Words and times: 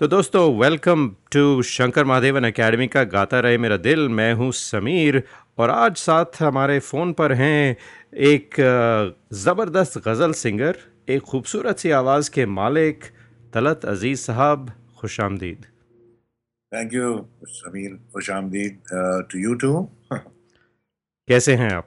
तो 0.00 0.06
दोस्तों 0.06 0.42
welcome 0.58 1.08
to 1.32 1.62
Shankar 1.68 2.04
Mahadevan 2.04 2.44
academy 2.44 2.86
का 2.86 3.02
गाता 3.04 3.38
रहे 3.40 3.56
मेरा 3.58 3.76
दिल। 3.76 4.08
मैं 4.08 4.32
हूँ 4.32 4.50
समीर 4.52 5.22
और 5.58 5.70
आज 5.70 5.96
साथ 5.96 6.40
हमारे 6.42 6.78
फ़ोन 6.80 7.12
पर 7.12 7.32
हैं 7.32 7.76
एक 8.28 8.54
ज़बरदस्त 9.34 9.98
गज़ल 10.06 10.32
सिंगर 10.40 10.76
एक 11.08 11.22
खूबसूरत 11.30 11.78
सी 11.78 11.90
आवाज़ 12.02 12.30
के 12.34 12.46
मालिक 12.58 13.04
तलत 13.54 13.84
अज़ीज़ 13.84 14.20
साहब 14.20 14.70
खुश 15.00 15.18
आमदीद 15.20 15.66
थैंक 16.72 16.94
यू 16.94 17.10
समीर 17.56 17.98
खुश 18.12 18.30
आमदीद 18.30 18.78
टू 19.32 19.38
यू 19.38 19.54
टू 19.64 19.72
कैसे 20.12 21.54
हैं 21.56 21.72
आप? 21.72 21.86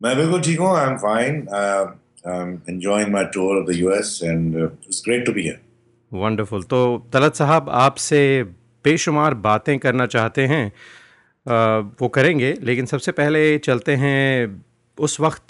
मैं 0.00 0.16
बिल्कुल 0.16 0.40
ठीक 0.42 0.60
हूँ 0.60 0.70
I 0.76 0.86
am 0.86 0.96
fine 1.08 1.46
I 1.54 2.38
am 2.38 2.56
enjoying 2.70 3.12
my 3.12 3.24
tour 3.34 3.60
of 3.62 3.70
the 3.72 3.78
US 3.80 4.18
and 4.24 4.56
it's 4.56 5.02
great 5.08 5.26
to 5.26 5.32
be 5.32 5.42
here 5.42 5.60
wonderful 6.12 6.62
तो 6.62 7.10
तलत 7.12 7.34
साहब 7.34 7.68
आपसे 7.68 8.42
बेशुमार 8.84 9.34
बातें 9.34 9.78
करना 9.78 10.06
चाहते 10.06 10.46
हैं 10.46 10.72
आ, 11.48 11.78
वो 11.78 12.08
करेंगे 12.08 12.54
लेकिन 12.62 12.86
सबसे 12.86 13.12
पहले 13.12 13.58
चलते 13.58 13.94
हैं 13.94 14.64
उस 14.98 15.20
वक्त 15.20 15.42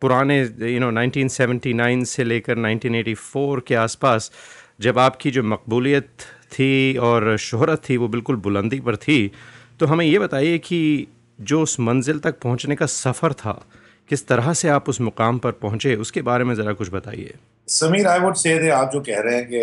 पुराने 0.00 0.42
यू 0.42 0.80
नो 0.80 1.06
1979 1.06 2.04
से 2.04 2.24
लेकर 2.24 2.58
1984 2.58 3.60
के 3.66 3.74
आसपास 3.74 4.32
जब 4.80 4.98
आपकी 4.98 5.30
जो 5.30 5.42
मकबूलियत 5.42 6.08
थी 6.52 6.96
और 6.96 7.36
शोहरत 7.36 7.82
थी 7.90 7.96
वो 7.96 8.08
बिल्कुल 8.08 8.36
बुलंदी 8.36 8.80
पर 8.80 8.96
थी 8.96 9.32
तो 9.80 9.86
हमें 9.86 10.06
ये 10.06 10.18
बताइए 10.18 10.58
कि 10.58 11.06
जो 11.40 11.62
उस 11.62 11.80
मंजिल 11.80 12.18
तक 12.18 12.40
पहुँचने 12.40 12.76
का 12.76 12.86
सफ़र 12.86 13.32
था 13.32 13.64
किस 14.08 14.28
तरह 14.28 14.52
से 14.52 14.68
आप 14.68 14.88
उस 14.88 15.00
मुकाम 15.00 15.38
पर 15.38 15.52
पहुँचे 15.52 15.96
उसके 15.96 16.22
बारे 16.22 16.44
में 16.44 16.54
ज़रा 16.54 16.72
कुछ 16.72 16.90
बताइए। 16.90 17.34
समीर 17.70 18.06
आई 18.08 18.18
वुड 18.20 18.34
से 18.36 18.52
आप 18.72 18.90
जो 18.92 19.00
कह 19.08 19.18
रहे 19.24 19.34
हैं 19.36 19.46
कि 19.48 19.58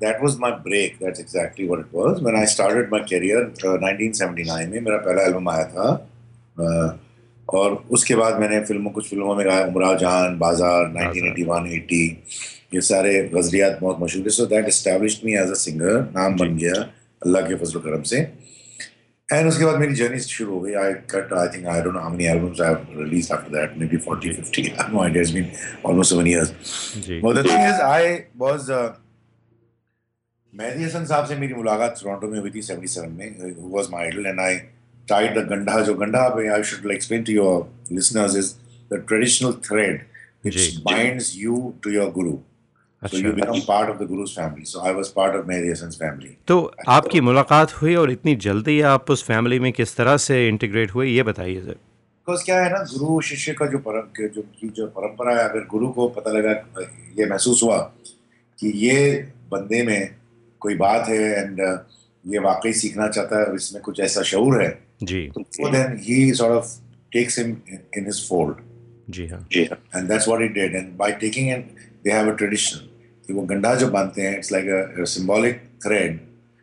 that 0.00 0.22
was 0.22 0.36
my 0.40 0.50
break 0.64 0.96
that's 1.02 1.20
exactly 1.20 1.66
what 1.68 1.80
it 1.80 1.94
was 1.94 2.22
when 2.22 2.36
I 2.40 2.46
started 2.52 2.92
my 2.92 3.00
career 3.10 3.40
1979 3.62 4.66
में 4.72 4.80
मेरा 4.80 4.96
पहला 4.98 5.22
एल्बम 5.22 5.48
आया 5.50 5.64
था 5.72 5.86
uh, 6.64 6.90
और 7.48 7.72
उसके 7.90 8.14
बाद 8.14 8.38
मैंने 8.40 8.60
फ़िल्मों 8.64 8.90
कुछ 8.90 9.08
फ़िल्मों 9.10 9.34
में 9.34 9.44
गाया 9.46 9.64
उमरा 9.66 9.92
जान 10.02 10.38
बाज़ार 10.38 10.84
1981 10.88 11.66
80 11.78 12.02
ये 12.74 12.80
सारे 12.88 13.12
गजरियात 13.34 13.78
बहुत 13.80 13.96
मशहूर 14.00 14.24
थे। 14.26 14.30
So 14.30 14.46
that 14.46 14.68
established 14.68 15.24
me 15.24 15.32
as 15.38 15.50
a 15.50 15.54
singer 15.62 16.00
नाम 16.16 16.36
बन 16.38 16.56
गया 16.56 16.74
अल्लाह 17.22 17.42
के 17.48 17.54
फजल 17.64 17.80
करम 17.80 18.02
से। 18.10 18.20
एंड 19.32 19.48
उसके 19.48 19.64
बाद 19.64 19.76
मेरी 19.80 19.94
जर्नी 19.94 20.18
शुरू 20.20 20.52
हो 20.52 20.60
गई 20.60 20.72
I 20.82 20.92
cut 21.10 21.32
I 21.38 21.48
think 21.56 21.66
I 21.74 21.80
don't 21.82 21.94
know 21.94 22.00
how 22.00 22.10
many 22.10 22.26
albums 22.26 22.60
I 22.60 22.68
have 22.68 23.00
released 23.00 23.32
after 23.32 23.52
that 23.56 23.76
maybe 23.86 23.98
40 24.08 24.40
50 24.40 24.58
I 24.58 24.74
have 24.78 24.92
no 24.92 25.02
idea 25.02 25.22
it's 25.22 25.32
been 25.34 25.50
almost 25.86 26.14
7 26.14 26.26
years 26.26 26.50
but 27.24 27.36
the 27.36 27.44
thing 27.46 27.68
is 27.68 27.80
I 27.82 28.12
was 28.44 28.70
Mehdi 30.52 30.84
Hassan 30.84 31.04
sahab 31.06 31.26
से 31.26 31.36
मेरी 31.36 31.54
मुलाकात 31.54 32.00
Toronto 32.02 32.28
में 32.28 32.38
हुई 32.38 32.50
थी 32.50 32.62
77 32.62 33.08
में 33.18 33.56
who 33.60 33.70
was 33.76 33.90
my 33.92 34.04
idol 34.04 34.26
and 34.26 34.40
I 34.40 34.56
tied 35.08 35.38
the 35.38 35.46
ganda 35.50 35.80
जो 35.90 35.94
ganda 36.04 36.24
I 36.54 36.62
should 36.72 36.90
explain 36.92 37.24
to 37.24 37.32
your 37.32 37.92
listeners 37.92 38.36
is 38.36 38.54
the 38.90 39.04
traditional 39.08 39.52
thread 39.68 40.08
which 40.42 40.82
binds 40.82 41.36
you 41.36 41.78
to 41.82 41.90
your 41.90 42.10
guru 43.02 43.10
So 43.10 43.16
you 43.18 43.32
become 43.32 43.60
part 43.62 43.90
of 43.90 43.98
the 43.98 44.06
Guru's 44.06 44.32
family. 44.32 44.64
So 44.64 44.80
I 44.80 44.92
was 44.92 45.08
part 45.10 45.34
of 45.34 45.46
Mehdi 45.46 45.68
Hassan's 45.68 45.96
family. 45.96 46.36
तो 46.46 46.58
आपकी 46.88 47.20
मुलाकात 47.20 47.72
हुई 47.72 47.94
और 47.94 48.10
इतनी 48.10 48.34
जल्दी 48.46 48.80
आप 48.86 49.10
उस 49.10 49.24
family 49.24 49.58
में 49.58 49.72
किस 49.72 49.96
तरह 49.96 50.16
से 50.16 50.46
इंटीग्रेट 50.48 50.94
हुए 50.94 51.06
ये 51.08 51.22
बताइए 51.22 51.60
सर। 51.60 51.76
बिकॉज़ 52.26 52.44
क्या 52.44 52.60
है 52.62 52.70
ना 52.72 52.82
गुरु 52.90 53.20
शिष्य 53.20 53.52
का 53.52 53.66
जो 53.66 53.78
परम 53.78 54.28
जो 54.28 54.42
की 54.42 54.68
जो 54.68 54.86
परंपरा 54.96 55.36
है 55.36 55.48
अगर 55.48 55.66
गुरु 55.70 55.88
को 55.92 56.08
पता 56.16 56.32
लगा 56.32 56.52
ये 57.18 57.26
महसूस 57.26 57.62
हुआ 57.62 57.78
कि 58.58 58.72
ये 58.78 58.98
बंदे 59.52 59.82
में 59.82 60.14
कोई 60.62 60.74
बात 60.76 61.08
है 61.08 61.18
एंड 61.38 61.60
ये 62.24 62.38
वाकई 62.38 62.72
सीखना 62.72 63.08
चाहता 63.08 63.40
है 63.40 63.54
इसमें 63.54 63.82
कुछ 63.82 64.00
ऐसा 64.00 64.22
शऊर 64.32 64.62
है 64.62 64.70
जी। 65.02 65.26
तो 65.34 65.70
then 65.70 65.96
he 66.02 66.32
sort 66.34 66.54
of 66.54 66.76
takes 67.12 67.38
him 67.38 67.56
in 67.70 68.06
his 68.06 68.28
fold 68.28 68.56
जी 69.10 69.26
हाँ। 69.26 69.46
जी 69.52 69.64
हाँ। 69.64 69.78
And 69.96 70.08
that's 70.08 70.28
what 70.28 70.42
he 70.42 70.48
did 70.60 70.74
and 70.74 70.96
by 70.96 71.12
taking 71.20 71.48
and 71.48 71.64
they 72.04 72.12
have 72.12 72.32
a 72.32 72.36
tradition 72.36 72.88
कि 73.30 73.34
वो 73.34 73.42
गंडा 73.42 73.74
जो 73.74 73.88
बांधते 73.88 74.22
हैं 74.22 74.36
it's 74.36 74.52
like 74.52 74.68
a 75.00 75.04
symbolic 75.10 75.60
thread 75.84 76.18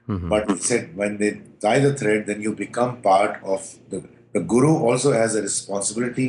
but 0.09 0.57
said 0.61 0.89
when 0.97 1.17
they 1.17 1.29
tie 1.63 1.77
the 1.83 1.89
thread 1.99 2.27
then 2.29 2.41
you 2.45 2.51
become 2.57 2.89
part 3.05 3.37
of 3.53 3.69
the 3.91 3.99
the 4.35 4.41
guru 4.51 4.73
also 4.89 5.13
has 5.13 5.35
a 5.35 5.41
responsibility 5.41 6.25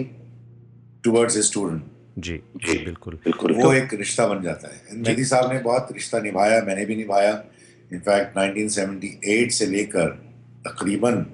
towards 1.03 1.34
his 1.38 1.49
student. 1.50 1.82
जी 2.19 2.37
जी 2.66 2.78
बिल्कुल। 2.84 3.15
बिल्कुल। 3.25 3.53
वो 3.54 3.72
एक 3.72 3.94
रिश्ता 3.94 4.26
बन 4.26 4.43
जाता 4.43 4.69
है। 4.69 4.97
मेहदी 5.00 5.25
साहब 5.25 5.53
ने 5.53 5.59
बहुत 5.59 5.93
रिश्ता 5.93 6.21
निभाया 6.21 6.62
मैंने 6.62 6.84
भी 6.84 6.97
निभाया। 6.97 7.34
इनफैक्ट 7.93 8.38
1978 8.38 9.53
से 9.59 9.66
लेकर 9.66 10.09
तकरीबन 10.69 11.25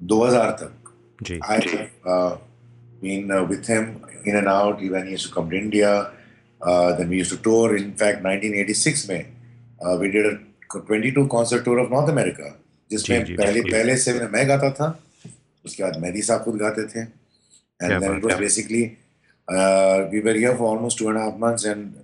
2000 0.00 0.50
तक। 0.62 0.92
जी। 1.22 1.40
I 1.44 1.58
been 3.02 3.32
with 3.32 3.70
him 3.70 3.88
in 4.26 4.36
and 4.36 4.48
out 4.48 4.82
even 4.82 5.08
he 5.08 5.16
to 5.24 5.34
come 5.34 5.50
to 5.50 5.56
India 5.56 5.94
Uh, 6.61 6.95
then 6.95 7.09
we 7.09 7.17
used 7.17 7.31
to 7.31 7.37
tour. 7.37 7.75
In 7.77 7.93
fact, 7.93 8.23
1986 8.23 9.09
में 9.09 9.25
uh, 9.81 9.97
we 9.97 10.11
did 10.11 10.25
a 10.25 10.39
22 10.69 11.27
concert 11.27 11.63
tour 11.63 11.79
of 11.79 11.91
North 11.91 12.09
America, 12.09 12.55
जिसमें 12.91 13.35
पहले 13.35 13.61
पहले 13.71 13.97
से 13.97 14.13
मैं 14.27 14.47
गाता 14.47 14.71
था 14.79 14.87
उसके 15.65 15.83
बाद 15.83 15.99
मेहदी 16.01 16.21
साहब 16.21 16.43
खुद 16.43 16.55
गाते 16.61 16.87
थे 16.93 17.05
and 17.79 18.01
then 18.01 18.15
it 18.17 18.23
was 18.23 18.35
basically 18.35 18.97
uh, 19.47 20.07
we 20.11 20.19
were 20.19 20.33
here 20.33 20.55
for 20.55 20.65
almost 20.65 20.97
two 20.97 21.09
and 21.09 21.17
a 21.17 21.21
half 21.21 21.35
months 21.37 21.63
and 21.63 22.03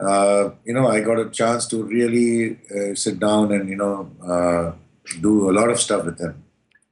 uh, 0.00 0.50
you 0.64 0.74
know 0.76 0.86
I 0.88 1.00
got 1.00 1.18
a 1.18 1.28
chance 1.30 1.66
to 1.72 1.82
really 1.82 2.58
uh, 2.76 2.94
sit 2.94 3.18
down 3.18 3.52
and 3.52 3.68
you 3.68 3.76
know 3.76 4.10
uh, 4.34 4.72
do 5.20 5.50
a 5.50 5.52
lot 5.58 5.70
of 5.70 5.80
stuff 5.80 6.04
with 6.06 6.20
him. 6.20 6.34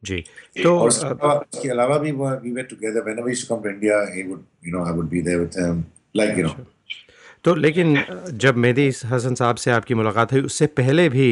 जी 0.04 0.18
तो 0.64 0.70
और 0.78 0.88
उसके 0.88 1.68
अलावा 1.70 1.96
भी 2.02 2.12
we 2.42 2.52
were 2.52 2.68
together 2.68 3.02
whenever 3.02 3.28
he 3.28 3.34
used 3.34 3.46
to 3.46 3.54
come 3.54 3.62
to 3.62 3.70
India 3.70 3.96
he 4.14 4.22
would 4.28 4.44
you 4.62 4.72
know 4.72 4.82
I 4.82 4.92
would 4.92 5.10
be 5.10 5.20
there 5.20 5.40
with 5.40 5.54
him 5.54 5.84
like 6.14 6.36
you 6.36 6.44
know 6.44 6.56
तो 7.45 7.53
लेकिन 7.55 7.97
जब 8.43 8.55
मेहदी 8.57 8.87
हसन 9.05 9.35
साहब 9.35 9.55
से 9.63 9.71
आपकी 9.71 9.93
मुलाकात 9.93 10.31
हुई 10.33 10.41
उससे 10.41 10.67
पहले 10.79 11.07
भी 11.09 11.27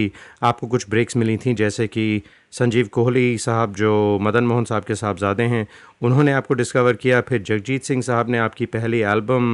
आपको 0.49 0.67
कुछ 0.67 0.89
ब्रेक्स 0.89 1.15
मिली 1.17 1.37
थी 1.45 1.53
जैसे 1.61 1.87
कि 1.87 2.03
संजीव 2.51 2.87
कोहली 2.93 3.37
साहब 3.37 3.73
जो 3.75 3.93
मदन 4.21 4.43
मोहन 4.43 4.65
साहब 4.71 4.83
के 4.83 4.95
साहबजादे 4.95 5.43
हैं 5.53 5.65
उन्होंने 6.01 6.33
आपको 6.33 6.53
डिस्कवर 6.53 6.95
किया 7.05 7.21
फिर 7.29 7.41
जगजीत 7.41 7.83
सिंह 7.83 8.01
साहब 8.09 8.29
ने 8.29 8.37
आपकी 8.37 8.65
पहली 8.75 8.99
एल्बम 9.13 9.49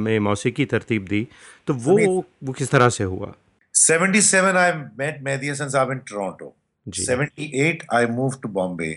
में 0.00 0.18
मौसीकी 0.28 0.64
तरतीब 0.74 1.08
दी 1.08 1.26
तो 1.66 1.74
वो 1.88 1.98
वो 2.44 2.52
किस 2.52 2.70
तरह 2.70 2.88
से 2.98 3.04
हुआ 3.14 3.32
77 3.74 4.56
आई 4.56 4.72
met 5.00 5.20
Mehdi 5.24 5.52
Hassan 5.52 5.74
साहब 5.74 5.92
in 5.92 6.04
Toronto. 6.12 6.52
78 6.86 7.84
I 7.92 8.06
moved 8.20 8.40
to 8.42 8.54
Bombay 8.60 8.94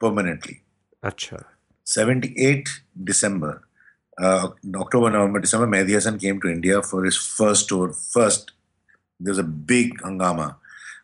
permanently. 0.00 0.60
अच्छा 1.02 1.42
78 1.86 2.76
December. 3.10 3.56
Uh, 4.18 4.48
October, 4.74 5.10
November, 5.10 5.40
December, 5.40 5.66
Mehdi 5.66 5.92
Hassan 5.92 6.18
came 6.18 6.40
to 6.40 6.48
India 6.48 6.82
for 6.82 7.04
his 7.04 7.16
first 7.16 7.68
tour. 7.68 7.92
First, 7.92 8.52
there 9.18 9.30
was 9.30 9.38
a 9.38 9.44
big 9.44 9.98
hangama. 10.00 10.56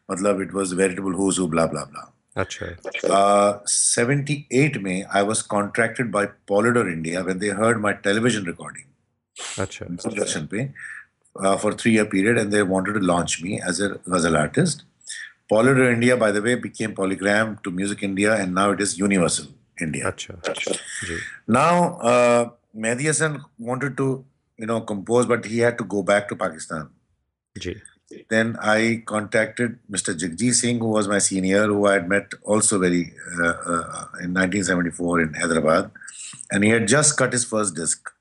Matlab, 0.09 0.43
it 0.43 0.53
was 0.53 0.73
veritable 0.73 1.13
who's 1.13 1.37
who, 1.37 1.49
blah, 1.49 1.67
blah, 1.67 1.85
blah. 1.87 2.07
Achha. 2.37 2.77
Uh, 3.09 3.61
78 3.65 4.83
May, 4.83 5.05
I 5.05 5.23
was 5.23 5.43
contracted 5.43 6.13
by 6.13 6.29
Polydor 6.47 6.93
India 6.93 7.25
when 7.25 7.39
they 7.39 7.49
heard 7.49 7.81
my 7.81 7.95
television 7.95 8.45
recording. 8.45 8.85
Achha. 9.39 10.73
Uh, 11.35 11.57
for 11.57 11.73
three 11.73 11.93
year 11.93 12.07
period 12.07 12.39
and 12.39 12.51
they 12.51 12.63
wanted 12.63 12.95
to 12.95 13.01
launch 13.01 13.43
me 13.43 13.61
as 13.61 13.81
a 13.81 13.99
ghazal 14.11 14.37
artist. 14.37 14.85
Polydor 15.51 15.93
India, 15.93 16.17
by 16.17 16.31
the 16.31 16.43
way, 16.43 16.55
became 16.55 16.95
Polygram 16.95 17.63
to 17.63 17.71
Music 17.71 18.03
India 18.03 18.35
and 18.35 18.55
now 18.55 18.71
it 18.71 18.81
is 18.81 18.99
Universal 18.99 19.47
India. 19.81 20.05
Achha. 20.05 20.41
Achha. 20.43 20.79
Now, 21.47 21.97
uh, 21.99 22.51
Mehdi 22.76 23.06
Hassan 23.06 23.44
wanted 23.58 23.98
to, 23.98 24.26
you 24.60 24.66
know, 24.66 24.82
compose, 24.82 25.26
but 25.26 25.46
he 25.46 25.60
had 25.60 25.78
to 25.78 25.84
go 25.84 26.04
back 26.04 26.30
to 26.30 26.36
Pakistan. 26.36 26.90
Ji. 27.56 27.76
Then 28.30 28.58
I 28.62 29.04
contacted 29.06 29.80
Mr. 29.90 30.14
Jagjit 30.14 30.54
Singh, 30.54 30.80
who 30.80 30.88
was 30.88 31.08
my 31.08 31.20
senior, 31.20 31.66
who 31.68 31.86
I 31.88 31.94
had 31.94 32.10
met 32.10 32.34
also 32.44 32.80
very 32.80 33.14
uh, 33.40 33.54
uh, 33.74 34.06
in 34.22 34.34
1974 34.34 35.22
in 35.22 35.34
Hyderabad, 35.34 35.92
and 36.52 36.64
he 36.64 36.70
had 36.70 36.88
just 36.88 37.18
cut 37.18 37.32
his 37.34 37.46
first 37.46 37.76
disc. 37.76 38.12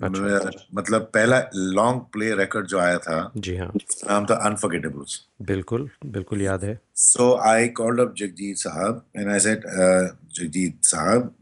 मतलब 0.00 1.10
पहला 1.14 1.38
long 1.54 2.00
play 2.12 2.34
record 2.36 2.66
जो 2.66 2.78
आया 2.78 2.98
था 2.98 3.18
जी 3.36 3.56
हाँ 3.56 3.66
नाम 3.66 4.24
था 4.26 4.34
अनफॉरगेटेबल्स 4.48 5.18
बिल्कुल 5.50 5.88
बिल्कुल 6.14 6.42
याद 6.42 6.64
है 6.64 6.78
so 7.02 7.32
I 7.48 7.68
called 7.80 8.00
up 8.00 8.14
Jagjit 8.18 8.56
Sahab 8.58 9.04
and 9.16 9.30
I 9.30 9.40
said 9.46 9.66
Jagjit 10.38 10.78
साहब 10.90 11.34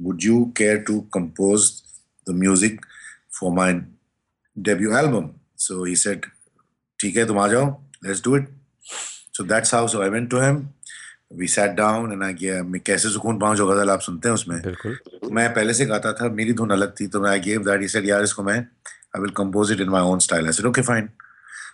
would 0.00 0.24
you 0.24 0.52
care 0.60 0.82
to 0.90 1.02
compose 1.12 1.82
the 2.26 2.32
music 2.32 2.80
for 3.38 3.52
my 3.52 3.82
debut 4.56 4.92
album? 4.92 5.30
So 5.56 5.84
he 5.84 5.94
said, 5.94 6.26
ठीक 7.00 7.16
है 7.16 7.26
तुम 7.26 7.38
आ 7.38 7.46
जाओ 7.48 7.70
let's 8.04 8.20
do 8.26 8.34
it. 8.40 8.50
So 9.32 9.46
that's 9.52 9.70
how. 9.70 9.86
So 9.86 10.02
I 10.02 10.10
went 10.16 10.30
to 10.30 10.44
him. 10.46 10.60
We 11.40 11.46
sat 11.46 11.74
down 11.76 12.12
and 12.12 12.24
I 12.24 12.32
गया 12.34 12.62
मैं 12.62 12.80
कैसे 12.86 13.08
सुकून 13.08 13.38
पाऊँ 13.38 13.56
जो 13.56 13.66
गज़ल 13.66 13.90
आप 13.90 14.00
सुनते 14.00 14.28
हैं 14.28 14.34
उसमें 14.34 14.60
बिल्कुल 14.62 14.96
मैं 15.32 15.48
पहले 15.54 15.74
से 15.74 15.86
गाता 15.86 16.12
था 16.20 16.28
मेरी 16.38 16.52
धुन 16.60 16.70
अलग 16.76 16.94
थी 17.00 17.06
तो 17.06 17.20
मैं 17.20 17.30
I 17.30 17.40
gave 17.40 17.64
that 17.64 17.80
he 17.80 17.88
said 17.88 18.08
यार 18.08 18.22
इसको 18.24 18.42
मैं 18.42 18.58
I 18.58 19.20
will 19.22 19.30
compose 19.36 19.72
it 19.72 19.80
in 19.80 19.88
my 19.88 20.02
own 20.12 20.18
style 20.26 20.46
I 20.46 20.52
said 20.52 20.66
okay 20.66 20.82
fine 20.90 21.08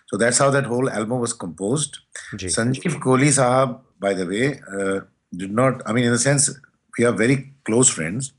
So 0.09 0.17
that's 0.17 0.37
how 0.37 0.49
that 0.51 0.65
whole 0.65 0.89
album 0.89 1.19
was 1.19 1.33
composed. 1.33 1.97
जी 2.41 2.49
Sanjeev 2.49 2.93
Kohli 3.05 3.31
Sahab, 3.37 3.79
by 3.99 4.13
the 4.13 4.25
way, 4.25 4.59
uh, 4.75 5.01
did 5.35 5.51
not, 5.51 5.81
I 5.85 5.91
mean, 5.91 6.05
in 6.05 6.13
a 6.13 6.17
sense, 6.17 6.49
we 6.98 7.04
are 7.04 7.12
very 7.12 7.52
close 7.64 7.88
friends. 7.88 8.32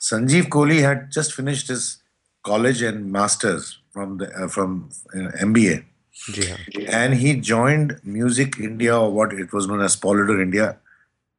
Sanjeev 0.00 0.48
Kohli 0.48 0.80
had 0.82 1.10
just 1.10 1.32
finished 1.32 1.68
his 1.68 2.02
college 2.42 2.82
and 2.82 3.10
masters 3.10 3.78
from 3.90 4.18
the 4.18 4.30
uh, 4.34 4.48
from 4.48 4.90
uh, 5.14 5.30
MBA, 5.42 5.84
जी 6.30 6.42
हाँ 6.42 6.58
and 6.88 7.14
he 7.14 7.34
joined 7.50 7.96
Music 8.04 8.58
India 8.60 8.98
or 8.98 9.10
what 9.12 9.32
it 9.32 9.52
was 9.52 9.66
known 9.66 9.80
as 9.80 9.96
Polydor 9.96 10.40
India, 10.42 10.76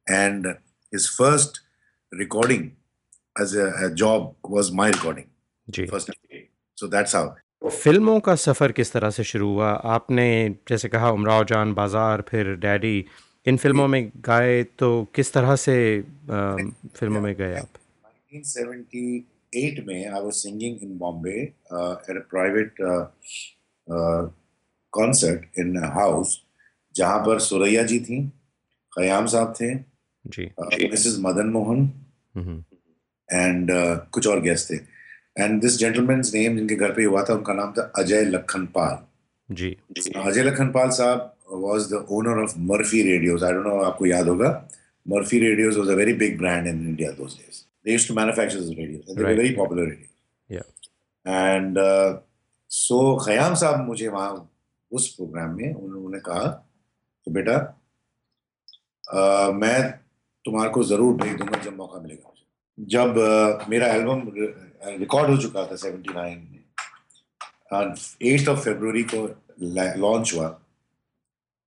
and 0.08 0.56
his 0.90 1.08
first 1.08 1.60
recording 2.12 2.76
as 3.38 3.54
a, 3.54 3.72
a 3.86 3.90
job 3.94 4.34
was 4.42 4.72
my 4.72 4.88
recording 4.90 5.28
जी 5.70 5.86
first. 5.86 6.10
So 6.74 6.86
that's 6.86 7.12
how. 7.12 7.26
फिल्मों 7.66 8.18
का 8.20 8.34
सफ़र 8.34 8.72
किस 8.72 8.92
तरह 8.92 9.10
से 9.10 9.24
शुरू 9.24 9.48
हुआ 9.48 9.70
आपने 9.94 10.26
जैसे 10.68 10.88
कहा 10.88 11.10
उमराव 11.10 11.44
जान 11.44 11.72
बाजार 11.74 12.22
फिर 12.28 12.54
डैडी 12.64 13.04
इन 13.45 13.57
फ़िल्मों 13.57 13.87
में 13.87 14.11
गाए 14.25 14.63
तो 14.79 14.87
किस 15.15 15.33
तरह 15.33 15.55
से 15.55 15.75
अ, 15.97 16.55
फ़िल्मों 16.95 17.21
में 17.21 17.33
गए 17.35 17.55
आप? 17.55 17.67
1978 18.33 19.79
में 19.87 20.99
Bombay 20.99 21.39
uh, 21.71 21.95
at 22.09 22.17
a 22.17 22.23
private 22.33 22.79
uh, 22.91 23.05
uh, 23.87 24.29
concert 24.93 25.41
in 25.57 25.75
a 25.77 25.89
house 25.99 26.37
जहाँ 26.95 27.19
पर 27.25 27.39
सुरैया 27.39 27.83
जी 27.83 27.99
थी 27.99 28.21
खयाम 28.91 29.25
साहब 29.25 29.53
थे 29.61 29.73
जी। 30.25 30.43
मिसेस 30.89 31.17
मदन 31.19 31.47
मोहन 31.49 31.83
एंड 33.29 33.69
कुछ 34.11 34.27
और 34.27 34.41
गेस्ट 34.41 34.71
थे। 34.71 34.75
एंड 35.43 35.61
दिस 35.61 35.77
जेंटलमैन्स 35.77 36.33
नेम 36.33 36.57
जिनके 36.57 36.75
घर 36.75 36.91
पे 36.93 37.03
हुआ 37.03 37.23
था 37.23 37.33
उनका 37.33 37.53
नाम 37.53 37.71
था 37.77 37.91
अजय 37.95 38.23
लखन 38.25 38.65
पाल 38.65 38.97
जी। 39.49 39.69
अजय 40.15 40.43
लखन 40.43 40.71
पाल 40.71 40.89
साहब 40.89 41.33
was 41.51 41.89
the 41.89 42.05
owner 42.09 42.41
of 42.41 42.57
Murphy 42.57 43.03
Radios. 43.03 43.43
I 43.43 43.51
don't 43.51 43.63
know 43.63 43.79
आपको 43.83 44.05
याद 44.05 44.27
होगा. 44.27 44.69
Murphy 45.05 45.39
Radios 45.41 45.77
was 45.77 45.89
a 45.89 45.95
very 45.95 46.13
big 46.13 46.37
brand 46.37 46.67
in 46.67 46.85
India 46.87 47.11
those 47.13 47.35
days. 47.35 47.65
They 47.85 47.93
used 47.93 48.07
to 48.07 48.13
manufacture 48.13 48.59
those 48.59 48.75
radios. 48.77 49.07
And 49.07 49.17
they 49.17 49.23
Right. 49.23 49.37
were 49.37 49.43
very 49.43 49.55
popular 49.55 49.85
radios. 49.85 50.09
Yeah. 50.49 50.67
And 51.25 51.77
uh, 51.77 52.19
so 52.67 53.17
Khayyam 53.25 53.55
साहब 53.55 53.85
मुझे 53.87 54.07
वहाँ 54.07 54.49
उस 54.91 55.07
programme 55.15 55.55
में 55.57 55.73
उन्होंने 55.73 56.19
कहा 56.19 56.47
कि 57.27 57.31
बेटा 57.31 57.57
uh, 59.15 59.53
मैं 59.53 59.91
तुम्हारे 60.45 60.69
को 60.69 60.83
ज़रूर 60.83 61.13
भेज 61.21 61.35
दूँगा 61.37 61.61
जब 61.63 61.75
मौका 61.77 61.99
मिलेगा 61.99 62.29
मुझे 62.29 62.85
जब 62.95 63.15
uh, 63.17 63.69
मेरा 63.69 63.87
एल्बम 63.87 64.21
रिकॉर्ड 64.99 65.29
हो 65.29 65.37
चुका 65.37 65.65
था 65.71 65.75
79 65.75 66.15
में 66.15 66.59
एट्थ 67.73 68.49
ऑफ़ 68.49 68.59
फरवरी 68.59 69.03
को 69.13 69.27
लॉन्च 69.99 70.33
हुआ 70.35 70.60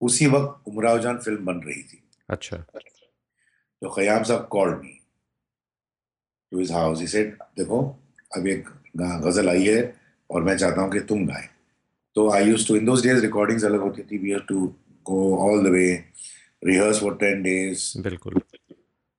उसी 0.00 0.26
वक्त 0.26 0.68
उमराव 0.68 0.98
जान 1.00 1.18
फ़िल्म 1.18 1.44
बन 1.44 1.60
रही 1.66 1.82
थी। 1.82 2.02
अच्छा। 2.28 2.56
तो 2.56 3.88
Khayyam 3.94 4.22
sahab 4.22 4.46
called 4.52 4.76
me 4.82 4.98
to 6.52 6.58
his 6.58 6.72
house 6.72 7.00
he 7.00 7.06
said 7.06 7.32
देखो 7.58 7.80
अब 8.36 8.46
एक 8.46 8.68
गज़ल 8.96 9.48
आई 9.48 9.64
है 9.66 9.94
और 10.30 10.42
मैं 10.42 10.56
चाहता 10.56 10.80
हूँ 10.80 10.90
कि 10.92 11.00
तुम 11.08 11.26
गाए। 11.26 11.48
तो 12.16 12.30
I 12.32 12.48
use 12.48 12.66
to 12.68 12.76
in 12.76 12.84
those 12.84 13.06
days 13.06 13.20
recordings 13.22 13.64
अलग 13.64 13.80
होती 13.80 14.02
थी। 14.02 14.18
We 14.18 14.30
have 14.30 14.40
to 14.48 14.66
go 15.06 15.36
all 15.48 15.64
the 15.64 15.72
way 15.72 15.86
rehearse 16.66 17.00
for 17.00 17.14
ten 17.20 17.42
days 17.42 17.92
बिल्कुल। 18.02 18.40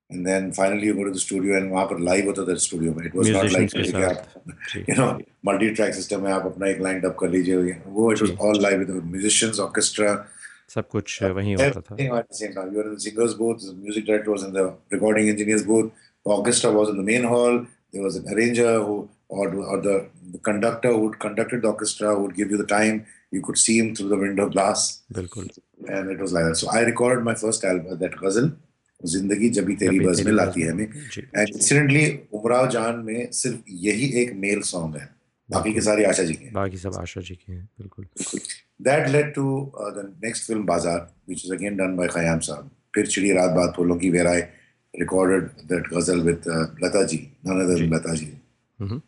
And 0.09 0.25
then 0.25 0.51
finally 0.51 0.87
you 0.87 0.93
go 0.95 1.03
to 1.03 1.11
the 1.11 1.17
studio 1.17 1.55
and 1.55 1.71
वहाँ 1.71 1.85
पर 1.87 1.99
लाइव 2.09 2.25
होता 2.27 2.45
था 2.47 2.55
स्टूडियो 2.65 2.93
में। 2.93 3.05
इट 3.05 3.15
वाज 3.15 3.29
नॉट 3.29 3.51
लाइक 3.51 3.69
के 3.71 4.03
आप 4.03 4.33
जी। 4.73 4.83
you 4.89 4.97
know 4.99 5.09
multi 5.47 5.69
track 5.79 6.23
है 6.25 6.31
आप 6.31 6.45
अपना 6.45 6.67
एक 6.69 6.81
लाइन 6.81 7.01
अप 7.09 7.17
कर 7.19 7.29
लीजिए। 7.29 7.73
वो 7.85 8.11
it 8.13 8.21
was 8.21 8.31
all 8.47 8.61
live 8.61 8.79
with 8.79 8.89
musicians 9.05 9.59
orchestra 9.59 10.13
सब 10.73 10.87
कुछ 10.89 11.21
वहीं 11.23 11.55
होता 11.55 11.81
था. 11.81 11.95
You 11.97 12.11
were 12.11 12.83
in 12.83 12.93
the 12.93 12.99
singers 12.99 13.33
booth, 13.35 13.61
the 13.61 13.73
music 13.73 14.05
director 14.05 14.31
was 14.31 14.43
in 14.43 14.53
the 14.53 14.73
recording 14.91 15.29
engineers 15.29 15.63
booth, 15.63 15.91
the 16.25 16.31
orchestra 16.31 16.71
was 16.71 16.89
in 16.89 16.97
the 16.97 17.03
main 17.03 17.23
hall, 17.23 17.65
there 17.93 18.03
was 18.03 18.15
an 18.15 18.27
arranger 18.33 18.79
who 18.79 19.09
or, 19.27 19.53
or 19.55 19.81
the, 19.81 20.07
the 20.31 20.37
conductor 20.39 20.91
who 20.91 21.11
conducted 21.11 21.61
the 21.61 21.67
orchestra 21.67 22.19
would 22.19 22.35
give 22.35 22.51
you 22.51 22.57
the 22.57 22.65
time. 22.65 23.05
You 23.31 23.41
could 23.41 23.57
see 23.57 23.77
him 23.79 23.95
through 23.95 24.09
the 24.09 24.17
window 24.17 24.49
glass, 24.49 25.01
बिल्कुल 25.13 25.49
and 25.89 26.09
it 26.09 26.19
was 26.19 26.31
like 26.31 26.45
that. 26.45 26.57
So 26.57 26.69
I 26.69 26.81
recorded 26.81 27.23
my 27.23 27.33
first 27.35 27.63
album, 27.63 27.97
that 27.99 28.15
ghazal, 28.21 28.51
Teri 29.77 29.89
कभी 29.89 30.05
Buzz 30.05 30.19
तेरी 30.19 30.25
Mein 30.25 30.37
बात 30.37 30.53
Lati 30.55 30.63
Hai 30.65 30.73
में- 30.73 30.89
में. 30.89 31.27
And 31.33 31.49
incidentally, 31.55 32.19
Umrao 32.33 32.69
जान 32.69 32.99
में 32.99 33.31
सिर्फ़ 33.31 33.59
यही 33.69 34.07
एक 34.21 34.33
मेल 34.35 34.61
सॉन्ग 34.61 34.95
है 34.95 35.14
बाकी 35.51 35.73
के। 35.73 35.81
सारे 35.81 36.05
आशा 36.05 36.23
जी 36.23 36.33
के 36.33 36.45
हैं 36.45 36.53
बाकी 36.53 36.77
सब 36.77 36.95
आशा 37.01 37.21
जी 37.21 37.35
के 37.35 37.51
हैं 37.53 37.63
बिल्कुल 37.79 38.05
led 39.15 39.27
to 39.35 39.43
uh, 39.81 39.91
the 39.97 40.03
next 40.23 40.47
film 40.51 40.63
Bazaar, 40.69 40.99
which 41.31 41.43
is 41.45 41.51
again 41.57 41.77
done 41.81 41.93
by 41.99 42.07
Khayyam 42.15 42.41
Saab. 42.47 42.69
फिर 42.95 43.07
चिड़ी 43.07 43.31
रात 43.37 43.51
बात 43.57 43.73
फूलों 43.75 43.97
की 43.99 44.11
that 45.69 45.87
ghazal 45.93 46.23
with 46.25 46.47
uh, 46.47 46.65
Lata 46.81 47.05
ji, 47.07 47.19
none 47.43 47.61
other 47.61 47.77
than 47.77 47.89
Lata 47.89 48.15
ji. 48.15 48.27
Hmm 48.81 49.01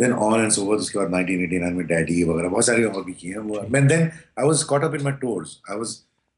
Then 0.00 0.12
on 0.24 0.40
and 0.40 0.52
so 0.52 0.64
forth. 0.66 0.80
उसके 0.80 0.98
बाद 0.98 1.08
1989 1.12 1.72
में 1.76 1.86
Daddy 1.86 2.22
वगैरह 2.28 2.48
बहुत 2.48 2.66
सारी 2.66 2.84
और 2.84 3.04
भी 3.04 3.12
की 3.12 3.28
हैं 3.28 3.38
वो. 3.38 3.56
And 3.60 3.90
then 3.92 4.04
I 4.42 4.44
was 4.50 4.62
caught 4.72 4.84
up 4.88 4.94
in 4.98 5.06
my 5.06 5.14
tours. 5.24 5.54
I 5.72 5.78
was, 5.80 5.94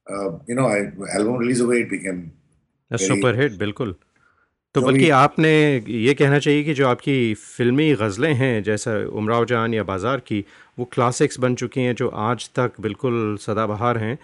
uh, 0.06 0.30
you 0.50 0.56
know, 0.60 0.68
I 0.68 0.78
album 1.18 1.36
release 1.42 1.60
away 1.66 1.80
it 1.86 1.90
became 1.90 2.22
Very- 2.90 3.06
super 3.08 3.40
hit 3.40 3.58
बिल्कुल 3.58 3.94
तो 4.74 4.82
बल्कि 4.82 5.08
आपने 5.10 5.50
ये 5.88 6.12
कहना 6.14 6.38
चाहिए 6.38 6.62
कि 6.64 6.74
जो 6.74 6.86
आपकी 6.88 7.34
फिल्मी 7.36 7.92
गज़लें 7.94 8.32
हैं 8.34 8.62
जैसा 8.62 8.92
उमराव 9.12 9.44
जान 9.44 9.74
या 9.74 9.82
बाज़ार 9.84 10.20
की 10.20 10.44
वो 10.78 10.84
क्लासिक्स 10.92 11.38
बन 11.40 11.54
चुकी 11.54 11.80
हैं 11.80 11.94
जो 11.94 12.08
आज 12.24 12.48
तक 12.56 12.80
बिल्कुल 12.80 13.36
सदाबहार 13.40 13.98
हैं। 13.98 14.18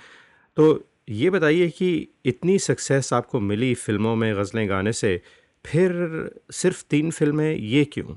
तो 0.56 0.84
ये 1.10 1.30
बताइए 1.30 1.68
कि 1.70 1.90
इतनी 2.26 2.58
सक्सेस 2.60 3.12
आपको 3.12 3.40
मिली 3.42 3.74
फ़िल्मों 3.76 4.14
में 4.16 4.34
गज़लें 4.36 4.68
गाने 4.68 4.92
से 4.94 5.20
फिर 5.64 5.92
सिर्फ़ 6.52 6.84
तीन 6.90 7.10
फ़िल्में 7.10 7.52
ये 7.54 7.84
क्यों? 7.86 8.16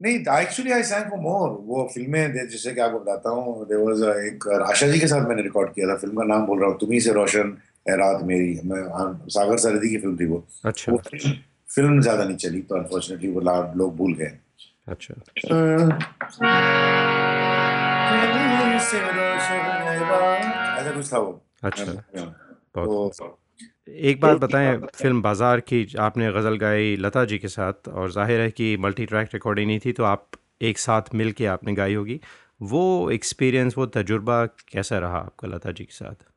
नहीं 0.00 0.14
एक्चुअली 0.40 0.72
आई 0.72 0.82
सैंग 0.82 1.04
फॉर 1.10 1.18
मोर 1.20 1.48
वो 1.66 1.84
फ़िल्में 1.94 2.32
जैसे 2.34 2.72
कि 2.74 2.80
आपको 2.80 2.98
बताता 3.00 3.30
हूँ 3.30 3.66
देयर 3.68 3.80
वाज 3.80 4.02
एक 4.26 4.48
आशा 4.62 4.86
जी 4.88 4.98
के 5.00 5.06
साथ 5.06 5.28
मैंने 5.28 5.42
रिकॉर्ड 5.42 5.70
किया 5.74 5.88
था 5.88 5.96
फ़िल्म 5.96 6.16
का 6.16 6.24
नाम 6.26 6.46
बोल 6.46 6.60
रहा 6.60 6.68
हूँ 6.70 6.78
तुम्ही 6.80 7.00
से 7.00 7.12
रोशन। 7.12 7.56
रात 7.86 8.22
मेरी 8.24 8.60
मैं 8.64 8.82
हाँ, 8.98 9.24
सागर 9.28 9.56
सरदी 9.58 9.88
की 9.88 9.96
फ़िल्म 9.98 10.16
थी 10.16 10.26
वो। 10.26 10.46
अच्छा। 10.64 10.92
वो 10.92 10.98
फ़िल्म 11.68 12.00
ज़्यादा 12.00 12.24
नहीं 12.24 12.36
चली 12.36 12.60
तो 12.62 12.74
अनफॉर्चुनेटली 12.74 13.28
वो 13.30 13.40
लोग 13.76 13.96
भूल 13.96 14.14
गए। 14.14 14.38
अच्छा। 14.88 15.14
ऐसा 20.80 20.92
कुछ 20.92 21.12
था 21.12 21.18
वो। 21.18 21.40
अच्छा। 21.62 21.92
बहुत 22.76 23.12
तो 23.18 23.38
एक 23.88 24.20
बात 24.20 24.38
बताएँ 24.38 24.76
फ़िल्म 24.96 25.22
बाज़ार 25.22 25.60
की 25.60 25.86
आपने 26.00 26.30
गज़ल 26.32 26.56
गाई 26.56 26.96
लता 26.96 27.24
जी 27.24 27.38
के 27.38 27.48
साथ 27.48 27.88
और 27.88 28.10
ज़ाहिर 28.12 28.40
है 28.40 28.50
कि 28.50 28.76
मल्टी 28.76 29.06
ट्रैक 29.06 29.28
रिकॉर्डिंग 29.34 29.66
नहीं 29.66 29.78
थी 29.84 29.92
तो 29.92 30.04
आप 30.04 30.30
एक 30.62 30.78
साथ 30.78 31.14
मिल 31.14 31.32
के 31.32 31.46
आपने 31.46 31.74
गाई 31.74 31.94
होगी। 31.94 32.20
वो 32.62 33.10
एक्सपीरियंस 33.10 33.74
वो 33.78 33.86
तजुर्बा 33.86 34.44
कैसा 34.46 34.98
रहा 34.98 35.18
आपका 35.18 35.48
लता 35.48 35.72
जी 35.72 35.84
के 35.84 35.92
साथ? 35.92 36.31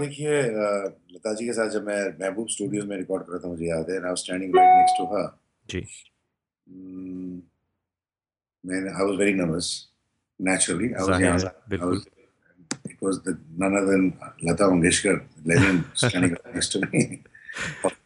देखिए 0.00 0.42
लता 1.14 1.34
जी 1.34 1.46
के 1.46 1.52
साथ 1.52 1.68
जब 1.70 1.86
मैं 1.86 2.02
महबूब 2.20 2.48
स्टूडियोज 2.48 2.86
में 2.86 2.96
रिकॉर्ड 2.96 3.22
कर 3.22 3.32
रहा 3.32 3.42
था 3.44 3.48
मुझे 3.48 3.66
याद 3.66 3.90
है 3.90 3.96
I 4.08 4.14
standing 4.24 4.56
right 4.56 4.78
next 4.78 4.98
to 4.98 5.04
her 5.14 5.30
ji 5.66 5.86
was 9.06 9.16
very 9.18 9.32
nervous. 9.34 9.66
Naturally, 10.40 10.86
I 10.94 10.98
was 10.98 11.08
ज़ाहिर 11.08 11.26
young. 11.26 11.40
है 11.72 11.78
I 11.78 11.84
was. 11.84 12.06
It 12.84 12.98
was 13.00 13.20
the 13.22 13.32
none 13.56 13.76
other 13.76 13.90
than 13.90 14.04
Lata 14.42 14.64
Mangeshkar, 14.64 15.14
legend, 15.44 15.84
standing 15.94 16.36
next 16.54 16.72
to 16.72 16.80
me. 16.86 17.04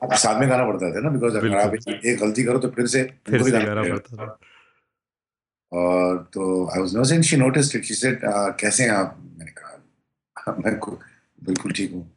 और 0.02 0.16
साथ 0.16 0.40
में 0.40 0.48
गाना 0.50 0.64
पड़ता 0.66 0.90
था 0.94 1.00
ना 1.00 1.10
बिकॉज़ 1.10 1.36
अगर 1.36 1.54
आप 1.58 1.74
एक 1.74 2.18
गलती 2.20 2.42
करो 2.44 2.58
तो 2.58 2.68
फिर 2.70 2.86
से 2.86 3.02
फिर 3.28 3.42
से 3.42 3.50
गाना 3.50 3.82
पड़ता 3.82 4.16
था 4.16 4.26
और 5.72 6.30
तो 6.34 6.66
I 6.66 6.80
was 6.80 6.94
nervous 6.94 7.12
and 7.12 7.22
she 7.22 7.36
noticed 7.36 7.76
it 7.76 7.84
she 7.84 7.94
said 7.94 8.20
कैसे 8.60 8.82
हैं 8.82 8.90
आप? 8.90 9.18
मैंने 9.38 9.50
कहा 9.50 10.56
मैं 10.64 10.78
को- 10.78 10.98
बिल्कुल 11.44 11.72
ठीक 11.72 11.92
हूँ. 11.92 12.10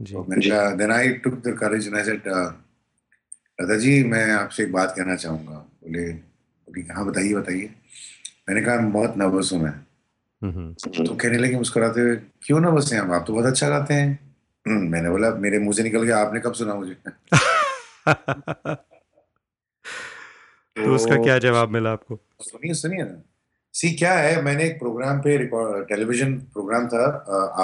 जी। 0.00 0.14
तो 0.14 0.24
मैंने 0.28 0.48
कहा 0.50 0.70
then 0.70 0.90
I 0.92 1.08
took 1.08 1.34
the 1.34 1.56
courage 1.60 1.86
and 1.86 1.96
I 1.96 2.04
said 2.04 2.22
दादा 2.28 3.76
जी 3.76 4.04
मैं 4.04 4.30
आपसे 4.32 4.62
एक 4.62 4.72
बात 4.72 4.94
कहना 4.96 5.16
चाहूँगा. 5.16 5.52
बोले 5.52 6.12
बोली 6.12 6.86
हाँ 6.90 7.06
बताइए 7.06 7.34
बताइए. 7.34 7.74
मैंने 8.48 8.62
कहा 8.62 8.74
मैं 8.76 8.92
बहुत 8.92 9.16
नर्वस 9.16 9.50
हूँ 9.52 9.62
मैं. 9.62 9.74
हम्म। 10.42 10.72
तो 11.04 11.14
कहने 11.14 11.38
लगे 11.38 11.56
मुस्कुराते 11.56 12.00
हुए 12.00 12.16
क्यों 12.16 12.60
नर्वस 12.60 12.92
हैं 12.92 13.00
आप? 13.00 13.10
आप 13.10 13.24
तो 13.26 13.32
बहुत 13.32 13.46
अच्छा 13.46 13.68
गाते 13.68 13.94
हैं. 13.94 14.34
"हम्म," 14.68 14.88
मैंने 14.90 15.10
बोला 15.10 15.30
मेरे 15.34 15.58
मुँह 15.58 15.72
से 15.72 15.82
निकल 15.82 16.02
गया 16.02 16.18
आपने 16.18 16.40
कब 16.40 16.52
सुना 16.52 16.74
मुझे? 16.74 16.96
तो 20.80 20.94
उसका 20.94 21.16
क्या 21.22 21.38
जवाब 21.40 21.70
मिला 21.70 21.90
आपको? 21.92 22.18
सुनिए 22.42 22.74
सुनिए 22.74 23.02
ना। 23.02 23.22
सी 23.74 23.92
क्या 23.94 24.12
है 24.14 24.40
मैंने 24.42 24.64
एक 24.64 24.78
प्रोग्राम 24.78 25.18
पे 25.20 25.36
टेलीविज़न 25.86 26.34
प्रोग्राम 26.54 26.86
था 26.88 27.04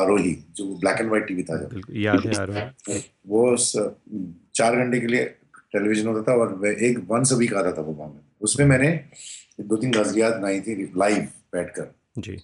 आरोही 0.01 0.33
जो 0.57 0.65
ब्लैक 0.81 1.01
एंड 1.01 1.09
व्हाइट 1.09 1.27
टीवी 1.29 1.43
था 1.43 1.57
याद 2.01 2.27
है 2.27 2.35
आरोही। 2.37 2.99
वो 3.29 3.57
चार 3.57 4.77
घंटे 4.77 5.01
के 5.01 5.07
लिए 5.07 5.25
टेलीविज़न 5.73 6.09
होता 6.09 6.23
था 6.23 6.37
और 6.37 6.67
एक 6.69 6.99
वंस 7.09 7.33
अ 7.33 7.37
वीक 7.37 7.55
आता 7.55 7.73
था 7.73 7.83
वो 7.83 7.93
में 8.05 8.21
उसमें 8.43 8.67
मैंने 8.67 8.89
दो 9.61 9.77
तीन 9.77 9.93
गजलियात 9.93 10.35
बनाई 10.35 10.61
थी 10.61 10.93
लाइव 10.97 11.29
बैठकर। 11.53 11.95
जी। 12.19 12.37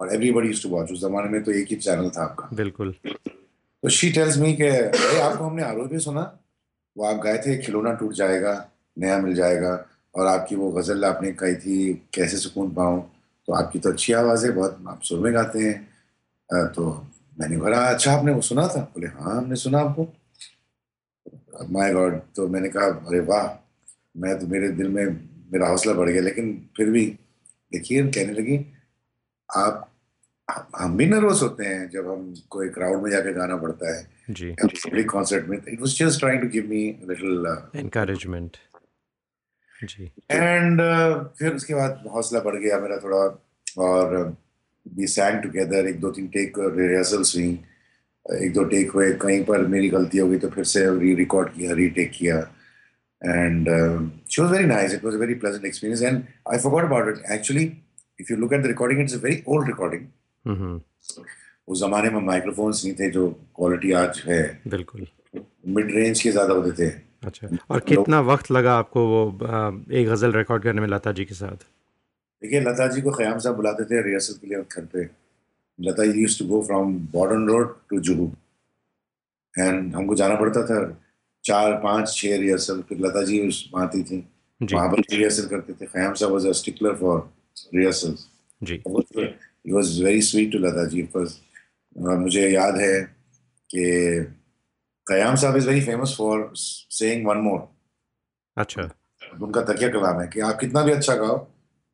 और 0.00 0.14
एवरीबडी 0.14 0.48
यूज्ड 0.48 0.62
टू 0.62 0.68
वॉच 0.68 0.92
उस 0.92 1.00
जमाने 1.00 1.28
में 1.30 1.42
तो 1.44 1.52
एक 1.52 1.66
ही 1.70 1.76
चैनल 1.78 2.08
था 2.10 2.22
आपका। 2.22 2.48
बिल्कुल। 2.56 2.94
तो 3.06 3.88
शी 3.90 4.10
टेल्स 4.12 4.38
मी 4.38 4.52
कि 4.60 4.68
आपको 4.68 5.44
हमने 5.44 5.62
आरोप 5.62 5.90
भी 5.90 5.98
सुना? 6.00 6.22
वो 6.96 7.04
आप 7.04 7.20
गाए 7.24 7.38
थे 7.38 7.56
खिलौना 7.62 7.92
टूट 7.92 8.12
जाएगा 8.14 8.52
नया 8.96 9.18
मिल 9.18 9.34
जाएगा 9.34 9.72
और 10.14 10.26
आपकी 10.26 10.56
वो 10.56 10.70
गज़ल 10.72 11.04
आपने 11.04 11.32
कही 11.32 11.54
थी 11.56 11.94
कैसे 12.14 12.36
सुकून 12.36 12.70
पाऊँ? 12.74 13.00
तो 13.48 13.52
आपकी 13.52 13.78
तो 13.78 13.90
अच्छी 13.92 14.12
आवाज़ 14.12 14.46
है 14.46 14.52
बहुत 14.52 14.84
आप 14.88 15.00
सुर 15.02 15.18
में 15.20 15.32
गाते 15.34 15.58
हैं। 15.58 16.66
तो 16.74 16.90
मैंने 17.40 17.56
बोला 17.56 17.78
अच्छा 17.86 18.12
आपने 18.12 18.32
वो 18.32 18.40
सुना 18.40 18.66
था? 18.68 18.80
बोले 18.94 19.06
हाँ 19.06 19.36
हमने 19.36 19.56
सुना 19.56 19.78
आपको। 19.80 20.06
माय 21.70 21.92
गॉड 21.92 22.20
तो 22.36 22.46
मैंने 22.48 22.68
कहा 22.68 22.86
अरे 23.08 23.20
वाह 23.20 23.46
मैं 24.20 24.38
तो 24.38 24.46
मेरे 24.46 24.68
दिल 24.68 24.88
में 24.88 25.04
मेरा 25.52 25.68
हौसला 25.68 25.92
बढ़ 25.92 26.08
गया 26.10 26.22
लेकिन 26.22 26.46
फिर 26.76 26.90
भी 26.90 27.04
देखिए 27.72 28.02
कहने 28.06 28.32
लगी 28.32 28.58
आप 29.48 29.90
हम 30.78 30.96
भी 30.96 31.06
नर्वस 31.06 31.42
होते 31.42 31.64
हैं 31.64 31.88
जब 31.90 32.10
हम 32.10 32.34
कोई 32.50 32.68
क्राउड 32.68 33.02
में 33.02 33.10
जाके 33.10 33.32
गाना 33.32 33.56
पड़ता 33.56 33.94
है 33.94 34.06
जी 34.30 34.50
पब्लिक 34.62 35.10
कॉन्सर्ट 35.10 35.46
में। 35.48 35.56
It 35.58 35.80
was 35.80 35.96
just 35.98 36.20
trying 36.20 36.42
to 36.42 36.48
give 36.48 36.66
me 36.70 36.82
little 37.08 37.80
encouragement 37.80 38.56
and 40.30 40.80
फिर 41.38 41.54
उसके 41.54 41.74
बाद 41.74 42.02
हौसला 42.12 42.40
बढ़ 42.40 42.56
गया 42.56 42.78
मेरा 42.80 42.96
थोड़ा 43.04 43.22
और 43.84 44.16
वी 44.86 45.06
सैंग 45.08 45.42
टुगेदर 45.42 45.86
एक 45.88 46.00
दो 46.00 46.10
तीन 46.10 46.26
टेक 46.28 46.58
रिहर्सल्स 46.58 47.34
हुई। 47.36 47.48
एक 48.26 48.52
दो 48.54 48.64
टेक 48.64 48.90
हुए 48.90 49.10
कहीं 49.22 49.42
पर 49.44 49.66
मेरी 49.68 49.88
गलती 49.90 50.18
हो 50.18 50.28
गई 50.28 50.38
तो 50.38 50.48
फिर 50.50 50.64
से 50.64 50.84
री 50.98 51.14
रिकॉर्ड 51.14 51.48
किया। 51.54 51.72
रीटेक 51.74 52.10
किया 52.14 52.36
and 53.22 53.68
she 54.30 54.42
was 54.42 54.50
very 54.52 54.66
nice 54.66 54.94
it 54.94 55.04
was 55.04 55.14
a 55.14 55.18
very 55.18 55.34
pleasant 55.42 55.64
experience 55.66 56.02
and 56.02 56.22
I 56.52 56.58
forgot 56.58 56.84
about 56.84 57.08
it 57.08 57.30
actually 57.32 57.64
if 58.18 58.32
you 58.32 58.36
look 58.38 58.52
at 58.52 58.62
the 58.62 58.66
recording 58.66 59.00
it's 59.00 59.14
a 59.14 59.18
very 59.22 59.42
old 59.48 59.66
recording 59.68 60.80
उस 61.68 61.80
जमाने 61.80 62.10
में 62.10 62.20
माइक्रोफोन्स 62.22 62.84
नहीं 62.84 62.94
थे 62.94 63.10
जो 63.10 63.28
quality 63.56 63.92
आज 63.98 64.22
है। 64.26 64.42
बिल्कुल। 64.68 65.06
मिड 65.76 65.90
रेंज 65.94 66.22
के 66.22 66.30
ज़्यादा 66.30 66.54
होते 66.54 66.72
थे। 66.78 66.90
अच्छा। 67.24 67.48
और 67.70 67.80
कितना 67.88 68.20
वक्त 68.22 68.50
लगा 68.50 68.74
आपको 68.78 69.06
वो 69.08 69.22
आ, 69.46 69.68
एक 69.92 70.08
गज़ल 70.08 70.32
रिकॉर्ड 70.32 70.62
करने 70.62 70.80
में 70.80 70.88
लता 70.88 71.12
जी 71.12 71.24
के 71.24 71.34
साथ? 71.34 71.56
देखिए 72.42 72.60
लता 72.60 72.86
जी 72.86 73.00
को 73.02 73.10
ख्याम 73.12 73.38
साहब 73.38 73.56
बुलाते 73.56 73.84
थे 73.84 74.02
रिहर्सल 74.02 74.34
के 74.34 74.46
लिए 74.46 74.58
घर 74.58 74.84
पे। 74.94 75.08
Lata 75.78 76.04
ji 76.06 76.20
used 76.20 76.38
to 76.38 76.44
go 76.48 76.60
from 76.66 76.94
Bordon 77.12 77.46
road 77.48 77.74
to 77.90 78.00
Juhu 78.00 78.26
and 79.54 79.94
हमको 79.94 80.14
जाना 80.14 80.34
पड़ता 80.36 80.66
था। 80.66 80.78
चार 81.44 81.72
पाँच 81.80 82.14
छह 82.16 82.36
रिहर्सल 82.38 82.80
फिर 82.88 82.98
लता 83.06 83.22
जी 83.24 83.46
उस 83.48 83.70
आती 83.76 84.02
थी। 84.02 84.24
वहाँ 84.60 84.88
पर 84.90 85.00
रिहर्सल 85.12 85.46
करते 85.48 85.72
थे। 85.72 85.86
Khayyam 85.86 86.14
sahab 86.14 86.32
was 86.32 86.46
a 86.46 86.52
stickler 86.58 86.94
for 86.96 87.18
rehearsals 87.74 88.26
ji. 88.60 88.74
It 88.74 89.72
was 89.72 90.00
very 90.02 90.22
sweet 90.22 90.52
to 90.52 90.58
Lata 90.58 90.84
ji. 90.88 91.02
Because 91.02 91.34
मुझे 91.96 92.48
याद 92.50 92.76
है 92.78 93.02
कि 93.70 93.84
Khayyam 95.08 95.34
sahab 95.34 95.56
is 95.56 95.68
very 95.68 95.80
famous 95.80 96.14
for 96.18 96.52
saying 96.56 97.26
one 97.26 97.36
more 97.36 97.68
अच्छा। 98.56 98.82
उनका 99.42 99.62
तकिया 99.62 99.88
कलाम 99.88 100.20
है 100.20 100.28
कि 100.28 100.40
आप 100.40 100.58
कितना 100.60 100.82
भी 100.82 100.92
अच्छा 100.92 101.14
गाओ 101.14 101.46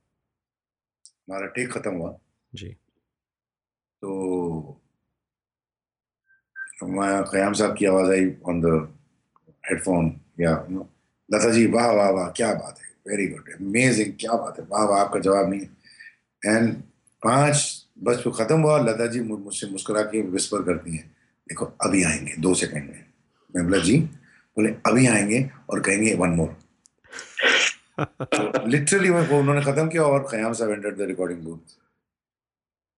हमारा 1.06 1.46
टेक 1.46 1.72
खत्म 1.72 1.90
हुआ। 1.90 2.18
जी। 2.54 2.68
तो 4.02 4.80
मैं 6.84 7.24
कयाम 7.24 7.52
साहब 7.52 7.76
की 7.76 7.86
आवाज़ 7.86 8.10
I 8.10 8.34
on 8.46 8.60
the 8.60 8.95
headphone 9.70 10.20
you 10.40 10.66
know, 10.66 10.84
Lata 11.34 11.50
ji 11.50 11.66
वाह 11.66 11.90
वाह 11.90 12.10
वाह 12.10 12.30
क्या 12.30 12.54
बात 12.54 12.78
है 12.78 12.88
वेरी 13.08 13.26
गुड 13.26 13.52
अमेजिंग 13.54 14.12
क्या 14.20 14.32
बात 14.32 14.58
है 14.58 14.66
वाह 14.70 14.84
वाह 14.84 15.00
आपका 15.00 15.20
जवाब 15.20 15.50
नहीं 15.50 15.60
एंड 16.46 16.74
पाँच 17.22 17.86
बस 17.98 18.22
वो 18.26 18.32
ख़त्म 18.32 18.60
हुआ 18.60 18.78
लता 18.78 19.06
जी 19.06 19.20
मुझसे 19.20 19.66
मुस्कुरा 19.66 20.02
के 20.02 20.20
विस्पर 20.20 20.62
करती 20.62 20.96
हैं 20.96 21.16
देखो 21.48 21.64
अभी 21.64 22.02
आएँगे 22.04 22.34
दो 22.38 22.54
सेकंड 22.54 22.82
में। 22.82 23.04
मैं 23.56 23.64
बोला 23.64 23.78
जी? 23.78 23.98
बोले 24.56 24.70
अभी 24.86 25.06
आएँगे 25.06 25.50
और 25.70 25.80
कहेंगे 25.80 26.14
वन 26.14 26.28
मोर 26.28 26.56
लिटरली 28.68 29.10
वो 29.10 29.38
उन्होंने 29.38 29.62
खत्म 29.62 29.88
किया 29.88 30.02
और 30.02 30.28
खयाम 30.30 30.52
साहब 30.52 30.70
एंटर्ड 30.70 30.96
द 30.96 31.00
रिकॉर्डिंग 31.00 31.40
बूथ 31.40 31.76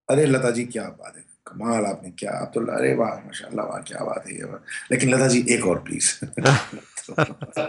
अरे 0.08 0.26
लता 0.26 0.50
जी 0.50 0.64
क्या 0.64 0.84
बात 0.84 1.16
है। 1.16 1.24
कमाल 1.48 1.84
आपने 1.86 2.10
क्या। 2.18 2.32
आप 2.40 2.50
तो 2.54 2.60
अरे 2.76 2.94
वाह 2.94 3.14
माशाल्लाह 3.26 3.66
वाह 3.66 3.80
क्या 3.90 4.04
बात 4.04 4.26
है 4.26 4.34
ये 4.34 4.44
लेकिन 4.92 5.14
लता 5.14 5.28
जी 5.28 5.44
एक 5.54 5.66
और 5.66 5.78
प्लीज़ 5.88 6.08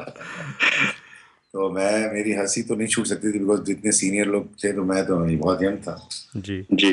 तो 1.54 1.70
मैं 1.74 2.14
मेरी 2.14 2.34
हँसी 2.34 2.62
तो 2.64 2.76
नहीं 2.76 2.88
छूट 2.88 3.06
सकती 3.08 3.32
थी 3.34 3.40
बिकॉज़ 3.40 3.62
जितने 3.66 3.92
सीनियर 3.92 4.28
लोग 4.28 4.50
थे 4.64 4.72
तो 4.74 4.84
मैं 4.86 5.06
तो 5.06 5.18
बहुत 5.38 5.64
यंग 5.64 5.78
था। 5.88 5.96
जी। 6.38 6.58
जी। 6.74 6.92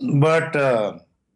But 0.00 0.56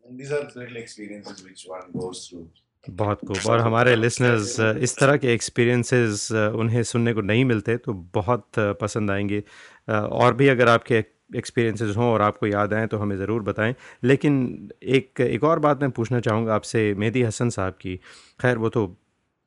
these 0.04 0.30
are 0.32 0.44
little 0.52 0.78
experiences 0.80 1.44
which 1.46 1.62
one 1.72 1.86
goes 1.96 2.18
through 2.24 2.46
बहुत 2.86 3.20
खूब। 3.28 3.46
और 3.50 3.60
हमारे 3.60 3.94
लिसनर्स 3.96 4.58
इस 4.82 4.96
तरह 4.98 5.16
के 5.16 5.32
एक्सपीरियंसेस 5.32 6.28
उन्हें 6.32 6.82
सुनने 6.82 7.12
को 7.14 7.20
नहीं 7.20 7.44
मिलते 7.44 7.76
तो 7.76 7.92
बहुत 8.14 8.46
पसंद 8.80 9.10
आएँगे। 9.10 9.42
और 9.88 10.34
भी 10.34 10.48
अगर 10.48 10.68
आपके 10.68 11.00
एक्सपीरियंसेस 11.30 11.96
हों 11.96 12.06
और 12.12 12.22
आपको 12.22 12.46
याद 12.46 12.74
आएँ 12.74 12.86
तो 12.88 12.98
हमें 12.98 13.16
ज़रूर 13.18 13.42
बताएँ। 13.42 13.74
लेकिन 14.04 14.70
एक 14.84 15.20
एक 15.20 15.44
और 15.44 15.58
बात 15.58 15.80
मैं 15.82 15.90
पूछना 15.90 16.20
चाहूँगा 16.20 16.54
आपसे 16.54 16.92
मेहदी 16.94 17.22
हसन 17.22 17.50
साहब 17.50 17.72
की। 17.80 17.96
खैर 18.40 18.58
वो 18.58 18.68
तो 18.70 18.86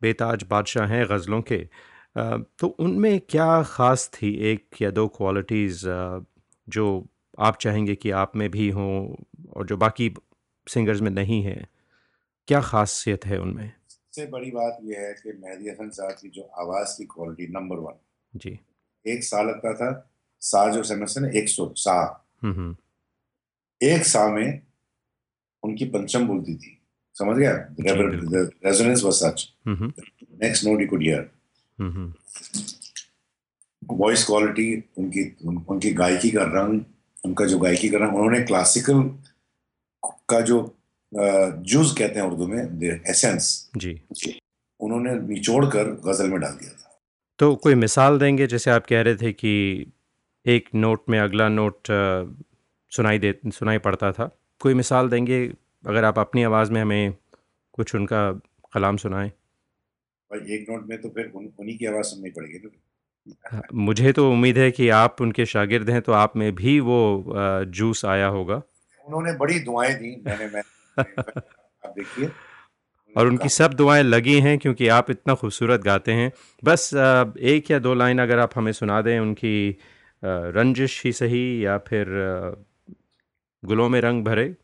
बेताज 0.02 0.44
बादशाह 0.50 0.88
हैं 0.88 1.06
गज़लों 1.10 1.42
के। 1.42 1.58
तो 2.60 2.68
उनमें 2.80 3.20
क्या 3.30 3.62
ख़ास 3.64 4.10
थी 4.14 4.34
एक 4.52 4.82
या 4.82 4.92
दो 4.92 5.08
क्वालिटीज़ 5.08 5.86
जो 6.68 6.86
आप 7.40 7.58
चाहेंगे 7.62 7.96
कि 7.96 8.12
आप 8.14 8.36
में 8.36 8.50
भी 8.52 8.70
हों 8.70 9.16
और 9.56 9.66
जो 9.68 9.78
बाकी 9.78 10.14
सिंगर्स 10.68 11.02
में 11.02 11.12
नहीं 11.12 11.42
है? 11.44 11.68
क्या 12.48 12.62
खासियत 12.62 13.26
है 13.26 13.40
उनमें? 13.42 13.72
सबसे 13.90 14.26
बड़ी 14.28 14.52
बात 14.52 14.78
यह 14.84 15.00
है 15.00 15.14
कि 15.14 15.34
मेहदी 15.38 15.70
हसन 15.70 15.90
साहब 15.90 16.16
की 16.22 16.30
जो 16.30 16.44
आवाज़ 16.62 16.98
की 16.98 17.06
क्वालिटी 17.06 17.48
नंबर 17.54 17.80
वन 17.80 18.00
जी। 18.34 18.60
एक 19.06 19.24
साल 19.24 19.48
लगता 19.48 19.74
था 19.74 19.90
सा 20.42 20.68
जो 20.74 20.84
समझते 20.84 21.22
ना 21.22 21.30
एक 21.40 21.50
सौ 21.50 21.74
सा 21.78 21.96
हम्म 22.44 22.54
हम्म, 22.56 22.76
एक 23.82 24.06
सा 24.06 24.28
में 24.30 24.62
उनकी 25.64 25.86
पंचम 25.86 26.28
बोलती 26.28 26.56
थी। 26.56 26.78
समझ 27.16 27.38
गया? 27.38 27.52
Resonance 27.80 29.04
was 29.04 29.14
such 29.14 29.48
next 29.68 30.66
note 30.66 30.82
you 30.82 30.88
could 30.88 31.02
hear 31.04 31.30
voice 33.84 34.26
quality 34.26 34.84
उनकी 34.98 35.24
उन, 35.46 35.58
उनकी 35.70 35.92
गायकी 35.94 36.30
का 36.32 36.44
रंग 36.44 36.82
उनका 37.24 37.46
जो 37.46 37.60
गायकी 37.60 37.90
का 37.90 37.98
रंग 37.98 38.16
उन्होंने 38.16 38.42
क्लासिकल 38.44 39.02
का 40.30 40.40
जो 40.42 40.60
जूस 41.14 41.94
कहते 41.98 42.20
हैं 42.20 42.28
उर्दू 42.28 42.48
में 42.48 43.02
एसेंस 43.10 43.70
जी। 43.78 44.00
उन्होंने 44.80 45.14
निचोड़ 45.24 45.66
कर 45.66 45.92
गज़ल 46.06 46.30
में 46.30 46.40
डाल 46.40 46.54
दिया 46.54 46.72
था। 46.72 47.00
तो 47.40 47.56
कोई 47.56 47.76
मिसाल 47.76 48.20
देंगे? 48.20 48.48
जैसे 48.48 48.72
आप 48.72 48.86
कह 48.86 49.02
रहे 49.02 49.16
थे 49.16 49.32
कि 49.34 49.54
एक 50.46 50.70
नोट 50.76 51.04
में 51.10 51.20
अगला 51.20 51.48
नोट 51.50 51.88
सुनाई 52.92 53.20
दे 53.20 53.34
सुनाई 53.48 53.78
पड़ता 53.78 54.12
था। 54.12 54.30
कोई 54.62 54.74
मिसाल 54.74 55.10
देंगे? 55.10 55.46
अगर 55.84 56.06
आप 56.06 56.20
अपनी 56.20 56.44
आवाज़ 56.44 56.72
में 56.72 56.82
हमें 56.82 57.14
कुछ 57.74 57.94
उनका 57.96 58.32
कलाम 58.74 58.98
सुनाएँ। 58.98 59.30
भाई 59.30 60.54
एक 60.56 60.66
नोट 60.70 60.88
में 60.90 60.98
तो 61.02 61.10
फिर 61.10 61.32
उन, 61.36 61.52
उन्हीं 61.60 61.78
की 61.78 61.86
आवाज़ 61.86 62.06
सुननी 62.06 62.30
पड़ेगी 62.30 62.70
हाँ, 63.52 63.62
मुझे 63.74 64.12
तो 64.12 64.30
उम्मीद 64.32 64.58
है 64.58 64.70
कि 64.72 64.88
आप 64.90 65.22
उनके 65.22 65.46
शागिर्द 65.46 65.90
हैं 65.90 66.02
तो 66.02 66.12
आप 66.12 66.36
में 66.38 66.54
भी 66.56 66.80
वो 66.80 67.34
जूस 67.70 68.04
आया 68.06 68.28
होगा। 68.28 68.56
उन्होंने 69.06 69.34
बड़ी 69.34 69.60
दुआएँ 69.60 69.94
दी 69.94 70.16
मैंने 70.26 70.48
मैं 70.48 70.62
आप 70.98 71.94
देखिए। 71.98 72.30
और 73.16 73.28
उनकी 73.28 73.50
सब 73.50 73.74
दुआएँ 73.74 74.04
लगी 74.04 74.40
हैं 74.40 74.58
क्योंकि 74.60 74.88
आप 74.88 75.10
इतना 75.12 75.36
खूबसूरत 75.36 75.82
गाते 75.82 76.12
हैं। 76.12 76.32
बस 76.64 76.90
एक 76.94 77.72
या 77.72 77.80
दो 77.80 77.94
लाइन 77.94 78.22
अगर 78.22 78.40
आप 78.40 78.52
हमें 78.56 78.72
सुना 78.72 79.02
दें 79.02 79.20
उनकी 79.20 79.78
रंजिश 80.24 81.02
ही 81.06 81.12
सही 81.14 81.66
या 81.66 81.78
फिर 81.78 82.06
गुलों 83.64 83.90
में 83.90 84.02
रंग 84.02 84.24
भरे? 84.26 84.56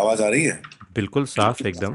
आवाज़ 0.00 0.22
आ 0.22 0.28
रही 0.28 0.44
है? 0.44 0.60
बिल्कुल 0.94 1.24
साफ़ 1.24 1.66
एकदम। 1.66 1.94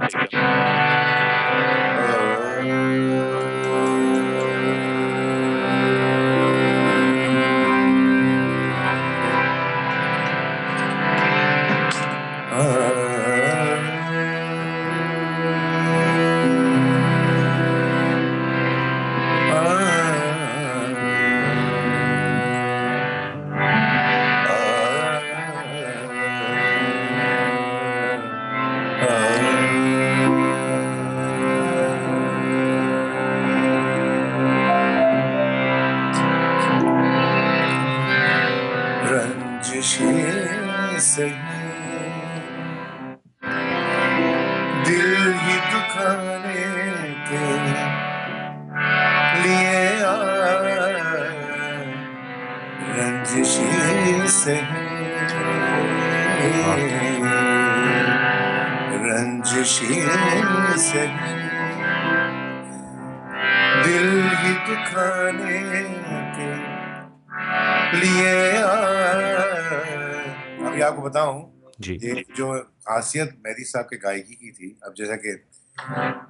जी। 71.81 71.93
ये 72.03 72.23
जो 72.37 72.53
खासियत 72.87 73.37
मेहदी 73.45 73.63
साहब 73.63 73.85
के 73.85 73.97
गायकी 73.97 74.35
की 74.35 74.51
थी 74.51 74.79
अब 74.85 74.93
जैसा 74.97 75.15
कि 75.15 75.31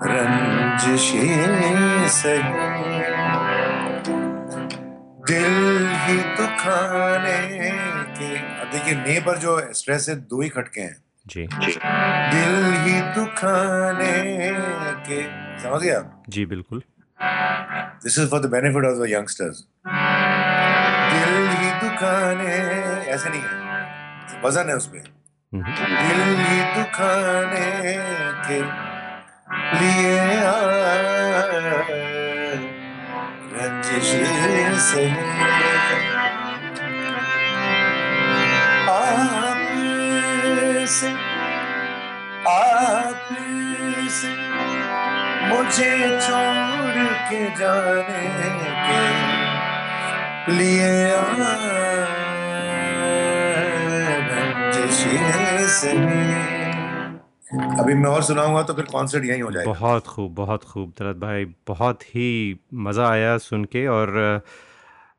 रंजिशी 0.08 1.22
सही 2.10 2.42
दिल 5.28 5.88
ही 5.98 6.18
दुखाने 6.38 7.38
के 8.18 8.30
अब 8.62 8.72
देखिए 8.72 8.96
ने 8.96 9.20
पर 9.25 9.38
जो 9.38 9.74
स्ट्रेस 9.74 10.10
है 10.10 10.16
दो 10.16 10.42
ही 10.42 10.50
खटके 10.50 10.82
हैं। 10.82 10.98
जी। 11.28 11.48
दिल 11.52 12.56
ही 12.84 13.02
दुखाने 13.16 14.14
के 15.08 15.22
समझ 15.64 15.82
गया 15.82 16.00
जी 16.30 16.46
बिल्कुल। 16.46 16.82
This 18.04 18.20
is 18.20 18.30
for 18.30 18.40
the 18.40 18.46
benefit 18.46 18.86
of 18.86 18.98
the 19.00 19.10
youngsters 19.12 19.66
दिल 21.14 21.48
ही 21.58 21.72
दुखाने 21.82 22.56
ऐसे 23.12 23.30
नहीं 23.30 23.42
है। 23.42 24.42
वज़न 24.46 24.70
है 24.70 24.75
उसमें। 24.75 25.02
दिल 25.56 26.22
दुखाने 26.76 27.68
के 28.48 28.60
लिए 29.80 30.18
रंजिश 33.54 34.12
से 34.88 35.06
आप 38.90 39.62
से 40.90 41.12
आप 42.50 43.28
से 44.18 44.34
मुझे 45.50 45.94
छोड़ 46.20 47.08
के 47.30 47.44
जाने 47.60 48.28
के 48.86 49.04
लिए 50.54 50.92
रंजिश 54.32 55.45
से। 55.70 55.92
अभी 57.80 57.94
मैं 57.94 58.10
और 58.10 58.24
सुनाऊँगा 58.24 58.62
तो 58.64 58.74
फिर 58.74 58.86
कॉन्सर्ट 58.86 59.25
यहीं 59.25 59.42
हो 59.42 59.51
जाएगा। 59.51 59.72
बहुत 59.72 60.08
खूब 60.08 60.34
बहुत 60.36 60.64
खूब 60.64 60.94
तलत 60.98 61.16
भाई 61.18 61.46
बहुत 61.68 62.04
ही 62.06 62.60
मज़ा 62.86 63.10
आया 63.10 63.38
सुन 63.40 63.66
के 63.66 63.86
और 63.88 64.18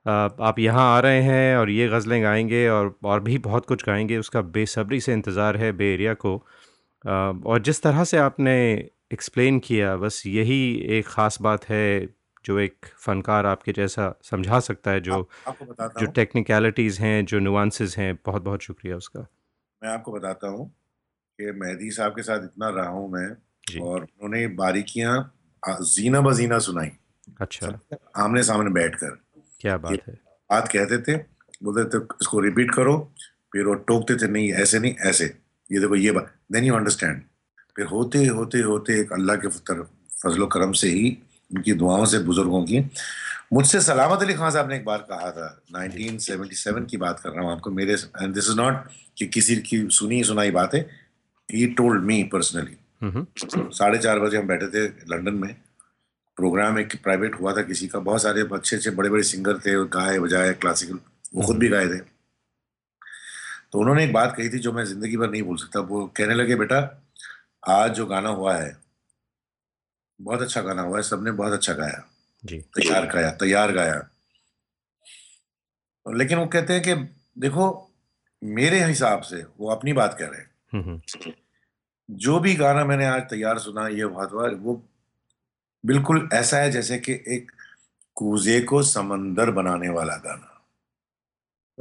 आप 0.06 0.58
यहाँ 0.58 0.84
आ 0.96 0.98
रहे 1.00 1.22
हैं 1.22 1.56
और 1.56 1.70
ये 1.70 1.88
गज़लें 1.88 2.22
गाएँगे 2.22 2.68
और 2.68 2.94
और 3.04 3.20
भी 3.20 3.38
बहुत 3.38 3.66
कुछ 3.66 3.84
गाएँगे 3.86 4.18
उसका 4.18 4.40
बेसब्री 4.50 5.00
से 5.00 5.12
इंतज़ार 5.12 5.56
है 5.56 5.70
बे 5.72 5.92
एरिया 5.94 6.14
को। 6.16 6.34
और 7.04 7.62
जिस 7.62 7.82
तरह 7.82 8.04
से 8.04 8.18
आपने 8.18 8.56
एक्सप्लेन 9.12 9.58
किया 9.58 9.96
बस 9.96 10.22
यही 10.26 10.60
एक 10.90 11.06
ख़ास 11.06 11.38
बात 11.42 11.64
है 11.64 12.08
जो 12.44 12.58
एक 12.58 12.86
फ़नकार 12.98 13.46
आपके 13.46 13.72
जैसा 13.72 14.14
समझा 14.22 14.60
सकता 14.60 14.90
है 14.90 15.00
जो 15.00 15.14
आप, 15.14 15.26
आपको 15.48 16.00
जो 16.00 16.06
टेक्निकलिटीज़ 16.12 17.00
हैं 17.02 17.24
जो 17.24 17.38
नुआंसेस 17.38 17.96
हैं 17.98 18.14
बहुत 18.26 18.42
बहुत 18.42 18.62
शुक्रिया 18.62 18.96
उसका। 18.96 19.26
मैं 19.82 19.90
आपको 19.90 20.12
बताता 20.12 20.48
हूँ 20.48 20.68
कि 21.38 21.50
मेहदी 21.52 21.90
साहब 21.90 22.12
के 22.16 22.22
साथ 22.22 22.44
इतना 22.44 22.68
रहा 22.76 22.88
हूँ 22.88 23.10
मैं 23.12 23.28
और 23.82 24.00
उन्होंने 24.02 24.46
बारीकियाँ 24.56 25.14
जीना 25.62 26.20
बजीना 26.20 26.58
सुनाई। 26.58 26.90
अच्छा। 27.40 27.78
आमने 28.16 28.42
सामने 28.42 28.70
बैठकर। 28.72 29.18
क्या 29.60 29.76
बात 29.76 30.08
है। 30.08 30.14
बात 30.50 30.68
कहते 30.72 30.98
थे 31.08 31.16
बोलते 31.64 31.84
थे 31.92 32.02
इसको 32.22 32.40
रिपीट 32.40 32.74
करो 32.74 32.96
फिर 33.52 33.66
वो 33.66 33.74
टोकते 33.90 34.14
थे 34.22 34.28
नहीं 34.30 34.52
ऐसे 34.62 34.78
नहीं 34.78 34.94
ऐसे। 35.10 35.24
ये 35.70 35.80
देखो 35.80 35.96
ये 35.96 36.10
बात 36.12 36.32
देन 36.52 36.64
यू 36.64 36.74
अंडरस्टैंड 36.74 37.22
फिर 37.76 37.86
होते 37.86 38.24
होते 38.26 38.60
होते 38.62 39.00
एक 39.00 39.12
अल्लाह 39.12 39.36
के 39.36 39.48
तरफ़ 39.48 39.88
फजलो 40.22 40.46
करम 40.56 40.72
से 40.80 40.88
ही 40.88 41.16
उनकी 41.50 41.72
दुआओं 41.80 42.04
से 42.12 42.18
बुज़ुर्गों 42.24 42.62
की 42.64 42.80
मुझसे 43.52 43.80
सलामत 43.80 44.22
अली 44.22 44.34
खान 44.34 44.50
साहब 44.50 44.68
ने 44.68 44.76
एक 44.76 44.84
बार 44.84 44.98
कहा 45.10 45.30
था 45.30 45.48
1977 45.72 46.86
की 46.90 46.96
बात 46.96 47.20
कर 47.20 47.30
रहा 47.30 47.44
हूँ 47.44 47.52
आपको 47.52 47.70
मेरे 47.70 47.92
एंड 47.92 48.34
दिस 48.34 48.48
इज़ 48.50 48.56
नॉट 48.56 48.88
कि 49.18 49.26
किसी 49.26 49.56
की 49.68 49.78
सुनी 49.90 50.22
सुनाई 50.24 50.50
बात 50.50 50.74
है 50.74 50.80
ही 51.48 51.66
टोल्ड 51.74 52.02
मी 52.04 52.22
पर्सनली 52.32 52.76
साढ़े 53.76 53.98
चार 53.98 54.18
बजे 54.18 54.38
हम 54.38 54.46
बैठे 54.46 54.66
थे 54.68 54.84
लंदन 55.10 55.34
में 55.34 55.54
प्रोग्राम 56.38 56.78
एक 56.78 56.96
प्राइवेट 57.02 57.40
हुआ 57.40 57.52
था 57.56 57.62
किसी 57.62 57.86
का 57.88 57.98
बहुत 58.08 58.22
सारे 58.22 58.42
अच्छे 58.52 58.76
अच्छे 58.76 58.90
बड़े 58.90 59.10
बड़े 59.10 59.22
सिंगर 59.22 59.58
थे 59.58 59.74
गाए 59.90 60.18
बजाए 60.18 60.52
क्लासिकल 60.54 60.98
वो 61.34 61.46
खुद 61.46 61.58
भी 61.58 61.68
गाए 61.68 61.86
थे। 61.86 61.98
तो 63.72 63.78
उन्होंने 63.80 64.04
एक 64.04 64.12
बात 64.12 64.34
कही 64.36 64.48
थी 64.48 64.58
जो 64.58 64.72
मैं 64.72 64.84
ज़िंदगी 64.84 65.16
भर 65.16 65.30
नहीं 65.30 65.42
भूल 65.42 65.56
सकता 65.56 65.80
वो 65.92 66.04
कहने 66.16 66.34
लगे 66.34 66.56
बेटा 66.56 66.80
आज 67.62 67.94
जो 67.94 68.06
गाना 68.06 68.28
हुआ 68.30 68.56
है 68.56 68.76
बहुत 70.20 70.42
अच्छा 70.42 70.60
गाना 70.62 70.82
हुआ 70.82 70.96
है 70.96 71.02
सबने 71.02 71.30
बहुत 71.32 71.52
अच्छा 71.52 71.72
गाया। 71.74 72.04
जी। 72.46 72.58
तैयार 72.58 73.06
गाया 73.06 73.30
तैयार 73.30 73.72
गाया। 73.72 74.08
लेकिन 76.08 76.38
वो 76.38 76.46
कहते 76.46 76.72
हैं 76.72 76.82
कि 76.82 76.94
देखो 77.40 77.92
मेरे 78.44 78.84
हिसाब 78.84 79.20
से 79.20 79.36
वो 79.36 79.70
अपनी 79.70 79.92
बात 79.92 80.16
कह 80.18 80.26
रहे 80.26 80.40
हैं। 80.40 80.50
हम्म 80.72 81.00
जो 82.10 82.40
भी 82.40 82.54
गाना 82.54 82.84
मैंने 82.84 83.06
आज 83.06 83.22
तैयार 83.22 83.58
सुना 83.58 83.88
ये 83.88 84.02
हुआ 84.02 84.24
वो 84.48 84.88
बिल्कुल 85.86 86.28
ऐसा 86.32 86.56
है 86.56 86.70
जैसे 86.70 86.98
कि 86.98 87.12
एक 87.12 87.52
कूजे 88.14 88.60
को 88.60 88.82
समंदर 88.82 89.50
बनाने 89.50 89.88
वाला 89.88 90.16
गाना। 90.16 90.52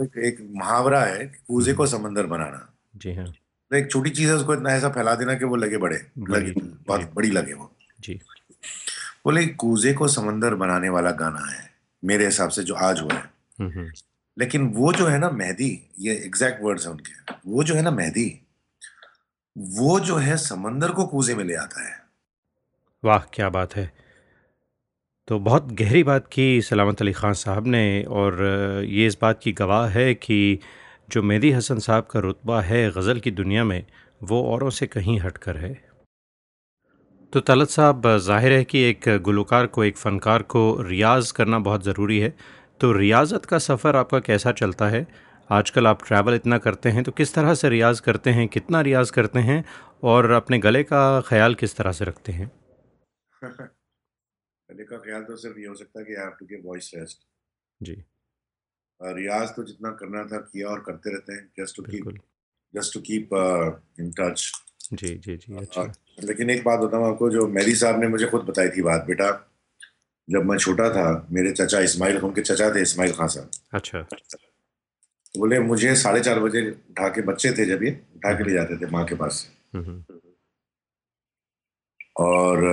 एक, 0.04 0.17
एक 0.17 0.38
मुहावरा 0.41 1.04
है 1.04 1.25
कूजे 1.47 1.73
को 1.73 1.88
समंदर 1.88 2.25
बनाना। 2.25 2.73
जी 2.95 3.13
हाँ। 3.13 3.28
तो 3.69 3.75
एक 3.75 3.91
छोटी 3.91 4.10
चीज़ 4.10 4.30
है 4.30 4.36
उसको 4.36 4.54
इतना 4.54 4.69
ऐसा 4.69 4.89
फैला 4.89 5.15
देना 5.15 5.34
कि 5.34 5.45
वो 5.45 5.56
लगे 5.56 5.78
बड़े 5.78 6.12
बड़ी, 6.17 6.47
लगे 6.47 6.62
बहुत 6.62 7.12
बड़ी 7.13 7.30
लगे 7.30 7.54
वो। 7.54 7.75
जी। 7.99 8.21
बोले 9.25 9.45
कूजे 9.45 9.93
को 9.93 10.07
समंदर 10.07 10.55
बनाने 10.55 10.89
वाला 10.89 11.11
गाना 11.11 11.51
है 11.51 11.69
मेरे 12.03 12.25
हिसाब 12.25 12.49
से 12.49 12.63
जो 12.63 12.75
आज 12.75 13.01
हुआ 13.01 13.13
है। 13.13 13.29
हम्म 13.61 13.91
लेकिन 14.38 14.67
वो 14.67 14.93
जो 14.93 15.07
है 15.07 15.17
ना 15.17 15.29
मेहदी 15.29 15.91
ये 15.99 16.13
एग्जैक्ट 16.25 16.63
वर्ड्स 16.63 16.85
हैं 16.85 16.93
उनके 16.93 17.33
वो 17.47 17.63
जो 17.63 17.75
है 17.75 17.81
ना 17.81 17.91
मेहदी 17.91 18.41
वो 19.55 19.99
जो 19.99 20.15
है 20.15 20.38
समंदर 20.38 20.91
को 20.91 21.05
कूजे 21.05 21.35
में 21.35 21.43
ले 21.43 21.55
आता 21.55 21.88
है। 21.88 21.93
वाह 23.03 23.19
क्या 23.33 23.49
बात 23.49 23.75
है। 23.75 23.91
तो 25.27 25.39
बहुत 25.39 25.71
गहरी 25.73 26.03
बात 26.03 26.27
की 26.27 26.61
सलामत 26.61 27.01
अली 27.01 27.11
ख़ान 27.13 27.33
साहब 27.33 27.67
ने 27.67 28.03
और 28.03 28.43
ये 28.88 29.07
इस 29.07 29.17
बात 29.21 29.39
की 29.43 29.51
गवाह 29.51 29.88
है 29.88 30.13
कि 30.13 30.59
जो 31.09 31.23
मेहदी 31.23 31.51
हसन 31.51 31.79
साहब 31.79 32.07
का 32.11 32.19
रुतबा 32.19 32.61
है 32.61 32.89
गज़ल 32.91 33.19
की 33.19 33.31
दुनिया 33.31 33.63
में 33.63 33.85
वो 34.23 34.43
औरों 34.53 34.69
से 34.69 34.88
कहीं 34.88 35.19
हटकर 35.19 35.57
है। 35.57 35.85
तो 37.36 37.39
तलत 37.41 37.69
साहब 37.69 38.06
ज़ाहिर 38.17 38.52
है 38.52 38.63
कि 38.63 38.82
एक 38.82 39.08
गुलकार 39.21 39.65
को 39.67 39.84
एक 39.84 39.98
फ़नकार 39.98 40.41
को 40.41 40.62
रियाज़ 40.82 41.32
करना 41.34 41.58
बहुत 41.60 41.84
ज़रूरी 41.84 42.19
है। 42.19 42.30
तो 42.82 42.91
रियाज़त 42.91 43.45
का 43.45 43.58
सफ़र 43.58 43.95
आपका 43.95 44.19
कैसा 44.19 44.52
चलता 44.52 44.88
है? 44.89 45.06
आजकल 45.50 45.88
आप 45.88 46.06
ट्रैवल 46.08 46.36
इतना 46.36 46.58
करते 46.58 46.89
हैं 46.89 47.04
तो 47.04 47.12
किस 47.12 47.34
तरह 47.34 47.54
से 47.54 47.69
रियाज़ 47.69 48.02
करते 48.02 48.30
हैं 48.30 48.48
कितना 48.48 48.82
रियाज़ 48.82 49.12
करते 49.12 49.39
हैं 49.39 49.63
और 50.04 50.32
अपने 50.32 50.60
गले 50.60 50.84
का 50.84 51.02
ख्याल 51.21 51.56
किस 51.56 51.76
तरह 51.78 51.91
से 51.91 52.06
रखते 52.06 52.32
हैं? 52.32 52.52
गले 54.69 54.84
का 54.84 54.98
ख्याल 54.98 55.24
तो 55.24 55.36
सिर्फ़ 55.36 55.60
ये 55.60 55.67
हो 55.67 55.76
सकता 55.76 56.00
है 56.00 56.06
कि 56.06 56.13
हैव 56.13 56.32
टू 56.39 56.62
वॉइस 56.69 56.91
रेस्ट। 56.95 57.19
जी। 57.82 58.04
रियाज 59.02 59.50
तो 59.50 59.63
जितना 59.63 59.91
करना 59.91 60.24
था 60.24 60.39
किया 60.39 60.69
और 60.69 60.80
करते 60.80 61.13
रहते 61.13 61.34
हैं 61.34 61.48
just 61.60 61.76
to 61.76 61.84
keep 61.84 62.17
just 62.74 62.93
to 62.93 63.00
keep 63.02 63.38
in 64.00 64.12
touch 64.12 64.52
जी 64.93 65.15
जी 65.17 65.38
जी 65.38 65.58
अच्छा। 65.58 65.91
लेकिन 66.17 66.49
एक 66.49 66.63
बात 66.63 66.80
बताऊँ 66.80 67.08
आपको 67.08 67.30
जो 67.30 67.47
मेरी 67.47 67.75
साहब 67.75 67.99
ने 68.01 68.08
मुझे 68.08 68.25
खुद 68.25 68.41
बताई 68.41 68.69
थी 68.69 68.82
बात 68.82 69.06
बेटा 69.08 69.30
जब 70.28 70.45
मैं 70.45 70.58
छोटा 70.58 70.89
था 70.89 71.06
मेरे 71.32 71.51
चचा 71.51 71.80
इस्माइल 71.80 72.17
उनके 72.17 72.41
चचा 72.41 72.69
थे 72.75 72.82
इस्माइल 72.82 73.12
खान 73.13 73.28
साहब। 73.28 73.49
अच्छा। 73.73 74.01
तो 74.01 75.39
बोले 75.39 75.60
मुझे 75.60 75.95
साढ़े 75.95 76.21
चार 76.21 76.39
बजे 76.39 76.62
उठा 76.69 77.08
के 77.10 77.21
बच्चे 77.21 77.51
थे 77.51 77.65
जब 77.65 77.84
ये 77.84 77.91
उठा 78.15 78.34
के 78.38 78.43
ले 78.43 78.54
जाते 78.54 78.78
थे 78.78 78.89
माँ 78.91 79.04
के 79.06 79.15
पास 79.15 79.34
से। 79.34 79.78
हम्म, 79.78 80.04
और 82.17 82.63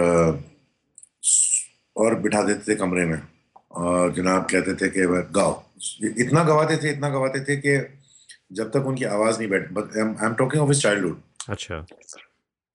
और 1.96 2.14
बिठा 2.20 2.42
देते 2.42 2.72
थे 2.72 2.76
कमरे 2.78 3.04
में। 3.06 3.20
और 3.72 4.12
जनाब 4.14 4.42
कहते 4.50 4.74
थे 4.74 4.88
कि 4.88 5.06
गाओ। 5.32 5.62
इतना 6.04 6.42
गवाते 6.44 6.76
थे 6.76 6.90
इतना 6.90 7.08
गवाते 7.08 7.40
थे 7.44 7.56
कि 7.56 7.76
जब 8.52 8.70
तक 8.70 8.86
उनकी 8.86 9.04
आवाज़ 9.04 9.38
नहीं 9.38 9.48
बैठ 9.48 9.78
I 9.78 10.26
am 10.26 10.34
talking 10.34 10.62
of 10.62 10.70
his 10.70 10.82
childhood 10.82 11.20
अच्छा। 11.48 11.86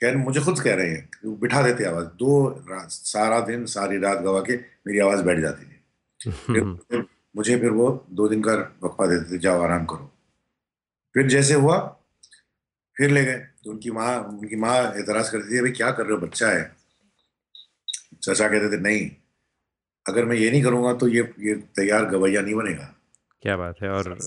कह 0.02 0.10
रहे 0.10 0.16
मुझे 0.16 0.40
खुद 0.40 0.60
कह 0.60 0.76
रहे 0.76 0.90
हैं 0.90 1.10
बिठा 1.40 1.62
देते 1.62 1.86
आवाज़। 1.86 2.06
दो 2.06 2.48
रात 2.70 2.92
सारा 2.92 3.40
दिन 3.40 3.66
सारी 3.66 3.98
रात 3.98 4.18
गवा 4.18 4.42
के 4.42 4.58
मेरी 4.58 5.00
आवाज़ 5.00 5.24
बैठ 5.24 5.40
जाती 5.40 5.66
थी। 5.66 6.32
फिर 6.32 6.64
फिर 6.92 7.06
मुझे 7.36 7.58
फिर 7.60 7.72
वो 7.72 8.06
दो 8.12 8.28
दिन 8.28 8.42
का 8.42 8.54
वक्फा 8.84 9.08
देते 9.08 9.34
थे 9.34 9.38
जाओ 9.38 9.62
आराम 9.62 9.86
करो। 9.86 10.12
फिर 11.14 11.28
जैसे 11.28 11.54
हुआ 11.54 11.78
फिर 12.98 13.12
ले 13.12 13.26
गए। 13.26 13.38
तो 13.38 13.72
उनकी 13.72 13.92
माँ 13.92 14.18
उनकी 14.20 14.56
माँ 14.56 14.94
एतराज़ 14.98 15.32
करती 15.32 15.58
थी 15.58 15.62
भाई 15.62 15.72
क्या 15.72 15.92
कर 15.92 16.04
रहे 16.04 16.12
हो 16.12 16.18
बच्चा 16.18 16.50
है? 16.50 16.76
चचा 18.24 18.48
कहते 18.48 18.78
थे 18.78 18.82
नहीं 18.82 19.10
अगर 20.06 20.26
मैं 20.26 20.36
ये 20.38 20.52
नहीं 20.52 20.64
करूँगा 20.64 20.94
तो 20.94 21.08
ये 21.08 21.34
ये 21.40 21.54
तैयार 21.76 22.06
गवैया 22.06 22.42
नहीं 22.42 22.56
बनेगा। 22.56 22.96
क्या 23.42 23.58
बात 23.58 23.76
है 23.84 23.90
और 23.90 24.18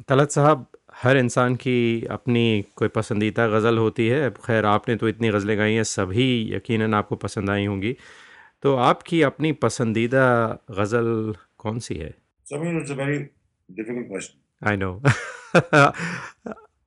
तलत 0.00 0.30
साहब 0.30 0.66
हर 1.02 1.16
इंसान 1.16 1.54
की 1.56 2.04
अपनी 2.10 2.64
कोई 2.76 2.88
पसंदीदा 2.88 3.46
गज़ल 3.48 3.78
होती 3.78 4.06
है। 4.08 4.30
खैर 4.46 4.64
आपने 4.66 4.96
तो 4.96 5.08
इतनी 5.08 5.28
गज़लें 5.30 5.56
गाई 5.58 5.74
हैं 5.74 5.82
सभी 5.84 6.28
यकीनन 6.54 6.94
आपको 6.94 7.16
पसंद 7.16 7.50
आई 7.50 7.66
होंगी। 7.66 7.96
तो 8.62 8.74
आपकी 8.82 9.22
अपनी 9.22 9.52
पसंदीदा 9.62 10.26
गज़ल 10.70 11.34
कौन 11.58 11.78
सी 11.78 11.94
है. 11.94 12.14
I 14.62 14.76
know 14.76 14.90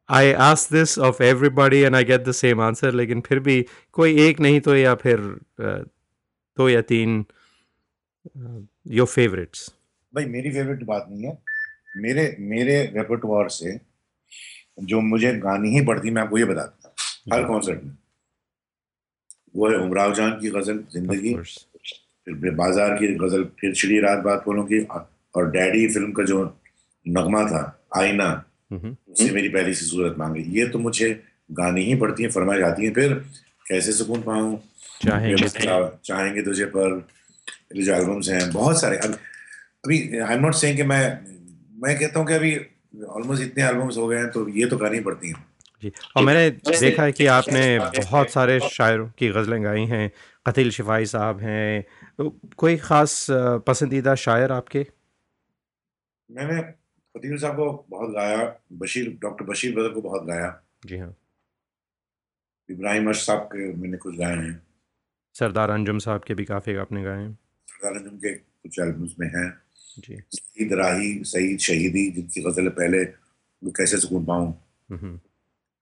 I 0.10 0.32
ask 0.43 0.72
this 0.74 0.98
of 1.00 1.22
everybody 1.24 1.80
and 1.80 1.95
I 1.95 2.04
get 2.04 2.24
the 2.24 2.32
same 2.34 2.62
answer 2.62 2.93
लेकिन 2.93 3.22
फिर 3.22 3.39
भी 3.39 3.62
कोई 3.93 4.19
एक 4.22 4.39
नहीं 4.39 4.60
तो 4.62 4.76
या 4.76 4.95
फिर 4.95 5.19
दो 5.60 6.69
या 6.69 6.82
तीन 6.91 7.26
योर 8.88 9.08
फेवरेट्स 9.08 9.69
भाई 10.13 10.26
मेरी 10.26 10.52
फेवरेट 10.52 10.84
बात 10.86 11.06
नहीं 11.10 11.24
है। 11.24 11.38
मेरे 11.93 12.36
मेरे 12.39 12.75
रेpertoire 12.95 13.49
से 13.52 13.80
जो 14.84 15.02
मुझे 15.02 15.34
गानी 15.39 15.69
ही 15.69 15.86
पड़ती 15.86 16.12
मैं 16.12 16.21
आपको 16.21 16.38
ये 16.38 16.45
बताता 16.45 16.88
हूँ 16.88 17.34
हर 17.34 17.43
कॉन्सर्ट 17.45 17.84
में। 17.84 17.95
वो 19.56 19.69
है 19.69 19.78
उमराव 19.78 20.13
जान 20.15 20.32
की 20.41 20.49
गज़ल 20.49 20.84
ज़िंदगी। 20.93 21.34
फिर 21.34 22.52
बाज़ार 22.56 22.93
की 22.97 23.08
गज़ल 23.17 23.43
फिर 23.60 23.73
श्री 23.73 23.99
रात 23.99 24.19
बात 24.23 24.43
बोलों 24.45 24.63
की 24.65 24.80
और 25.36 25.49
डैडी 25.52 25.88
फ़िल्म 25.88 26.12
का 26.12 26.23
जो 26.23 26.43
नगमा 27.06 27.43
था 27.43 27.62
आईना 27.97 28.30
उससे 28.73 29.30
मेरी 29.32 29.49
पहली 29.49 29.73
सी 29.73 29.86
सूरत 29.86 30.15
मांगी 30.17 30.43
ये 30.60 30.67
तो 30.67 30.80
मुझे 30.80 31.10
गानी 31.52 31.84
ही 31.86 31.95
पड़ती 31.95 32.23
है 32.23 32.30
फरमाई 32.30 32.60
जाती 32.60 32.86
है 32.86 32.91
फिर 32.93 33.13
कैसे 33.67 33.91
सुकून 33.93 34.21
पाऊँ? 34.21 34.58
चाहेंगे 35.06 35.47
चाहेंगे 36.06 36.41
तुझे 36.43 36.65
पर 36.65 37.08
जो 37.75 37.93
एल्बम्स 37.93 38.30
हैं 38.30 38.52
बहुत 38.54 38.80
सारे। 38.82 38.97
अब 38.97 39.12
अभी 39.86 39.97
आई 40.19 40.36
एम 40.36 40.41
नॉट 40.41 40.54
सेइंग 40.56 40.78
कि 40.78 40.84
मैं 40.84 41.04
मैं 41.80 41.98
कहता 42.00 42.20
हूँ 42.20 42.28
कि 42.28 42.34
अभी 42.34 42.56
ऑलमोस्ट 43.08 43.44
इतने 43.44 43.63
एल्बम्स 43.63 43.98
हो 43.98 44.08
गए 44.08 44.18
हैं 44.18 44.30
तो 44.32 44.48
ये 44.50 44.65
तो 44.65 44.78
गानी 44.78 45.00
पड़ती 45.00 45.28
हैं। 45.28 45.46
जी 45.84 45.92
और 46.18 46.24
मैंने 46.24 46.50
देखा 46.50 47.04
है 47.04 47.12
कि 47.12 47.26
आपने 47.34 47.62
बहुत 47.80 48.30
सारे 48.30 48.60
शायरों 48.70 49.08
की 49.20 49.30
गज़लें 49.30 49.63
गाई 49.63 49.86
हैं 49.86 50.12
कतील 50.46 50.72
शिफाई 50.72 51.06
साहब 51.06 51.39
हैं। 51.39 51.84
तो 52.18 52.30
कोई 52.58 52.78
ख़ास 52.78 53.26
पसंदीदा 53.68 54.15
शायर 54.15 54.52
आपके? 54.52 54.86
मैंने 56.30 56.62
फतील 57.15 57.38
साहब 57.38 57.56
को 57.56 57.86
बहुत 57.89 58.10
गाया 58.10 58.44
बशीर 58.74 59.18
डॉक्टर 59.22 59.46
बशीर 59.46 59.76
बदर 59.76 59.94
को 59.94 60.02
बहुत 60.02 60.26
गाया। 60.26 60.50
जी 60.86 60.98
हाँ। 60.98 61.15
इब्राहिम 62.70 63.08
अर्श 63.08 63.26
साहब 63.26 63.50
के 63.54 63.74
मैंने 63.74 63.98
कुछ 63.98 64.15
गाए 64.15 64.36
हैं। 64.36 64.62
सरदार 65.36 65.70
अंजुम 65.70 66.00
साहब 66.00 66.24
के 66.24 66.34
भी 66.34 66.46
काफ़ी 66.46 66.76
आपने 66.76 67.04
गाए 67.04 67.22
हैं। 67.22 67.34
सरदार 67.68 67.96
अंजुम 67.96 68.18
के 68.18 68.34
कुछ 68.34 68.80
एल्बम्स 68.80 69.15
में 69.20 69.28
हैं। 69.28 69.50
सईद 69.89 70.73
राही 70.73 71.13
सईद 71.25 71.60
शहीदी 71.60 72.10
जिनकी 72.12 72.41
गज़ल 72.43 72.69
पहले 72.80 73.04
वो 73.04 73.71
कैसे 73.78 73.97
सुकून 73.97 74.25
पाऊँ? 74.25 74.54
हम्म, 74.89 75.13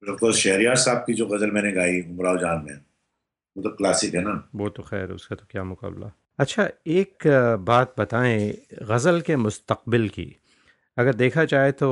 ऑफ़ 0.03 0.19
कोर्स 0.19 0.37
शहरियार 0.37 0.75
साहब 0.77 1.03
की 1.07 1.13
जो 1.13 1.25
गज़ल 1.27 1.51
मैंने 1.51 1.71
गाई 1.71 2.01
उमराव 2.01 2.37
जान 2.39 2.63
में 2.65 2.75
वो 2.75 3.63
तो 3.63 3.69
क्लासिक 3.75 4.15
है 4.15 4.21
ना? 4.23 4.49
वो 4.55 4.69
तो 4.69 4.83
खैर 4.83 5.11
उसका 5.11 5.35
तो 5.35 5.45
क्या 5.51 5.63
मुकाबला। 5.63 6.11
अच्छा 6.39 6.69
एक 6.87 7.27
बात 7.67 7.93
बताएँ 7.99 8.49
गज़ल 8.89 9.21
के 9.21 9.35
मुस्तकबिल 9.35 10.07
की। 10.09 10.35
अगर 10.97 11.13
देखा 11.15 11.45
जाए 11.45 11.71
तो 11.71 11.89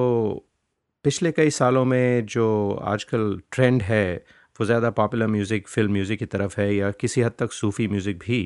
पिछले 1.05 1.31
कई 1.31 1.49
सालों 1.49 1.83
में 1.85 2.25
जो 2.25 2.45
आजकल 2.83 3.39
ट्रेंड 3.51 3.81
है 3.83 4.15
वो 4.59 4.65
ज़्यादा 4.65 4.89
पॉपुलर 4.99 5.27
म्यूज़िक 5.27 5.67
फ़िल्म 5.67 5.91
म्यूज़िक 5.93 6.19
की 6.19 6.25
तरफ़ 6.27 6.59
है 6.61 6.73
या 6.75 6.91
किसी 6.91 7.21
हद 7.21 7.33
तक 7.39 7.51
सूफ़ी 7.53 7.87
म्यूज़िक 7.87 8.17
भी 8.19 8.41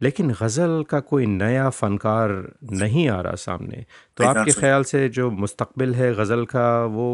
लेकिन 0.00 0.30
गज़ल 0.32 0.82
का 0.90 1.00
कोई 1.00 1.26
नया 1.26 1.68
फ़नकार 1.70 2.30
नहीं 2.72 3.08
आ 3.08 3.20
रहा 3.20 3.34
सामने। 3.34 3.84
तो 4.16 4.24
आपके 4.24 4.52
ख्याल 4.52 4.84
से 4.84 5.08
जो 5.08 5.30
मुस्तकबिल 5.30 5.94
है 5.94 6.14
गज़ल 6.14 6.44
का 6.46 6.68
वो 6.86 7.08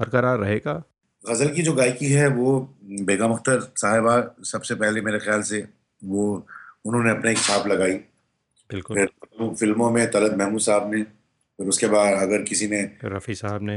बरकरार 0.00 0.38
रहेगा? 0.38 0.82
गज़ल 1.24 1.48
की 1.48 1.62
जो 1.62 1.72
गायकी 1.72 2.10
है 2.12 2.28
वो 2.28 2.58
बेगम 3.02 3.32
अख्तर 3.32 3.60
साहिबा 3.76 4.14
सबसे 4.44 4.74
पहले 4.74 5.00
मेरे 5.00 5.18
ख्याल 5.18 5.42
से 5.42 5.64
वो 6.02 6.24
उन्होंने 6.86 7.10
अपना 7.10 7.30
एक 7.30 7.38
छाप 7.38 7.66
लगाई। 7.66 7.94
बिल्कुल। 8.70 8.96
फिर 8.96 9.08
फ़िल्मों 9.54 9.90
में 9.90 10.10
तलत 10.10 10.36
महमूद 10.38 10.60
साहब 10.60 10.94
ने 10.94 11.02
फिर 11.02 11.68
उसके 11.68 11.86
बाद 11.86 12.22
अगर 12.22 12.42
किसी 12.42 12.68
ने 12.68 12.82
रफ़ी 13.04 13.34
साहब 13.34 13.62
ने। 13.62 13.76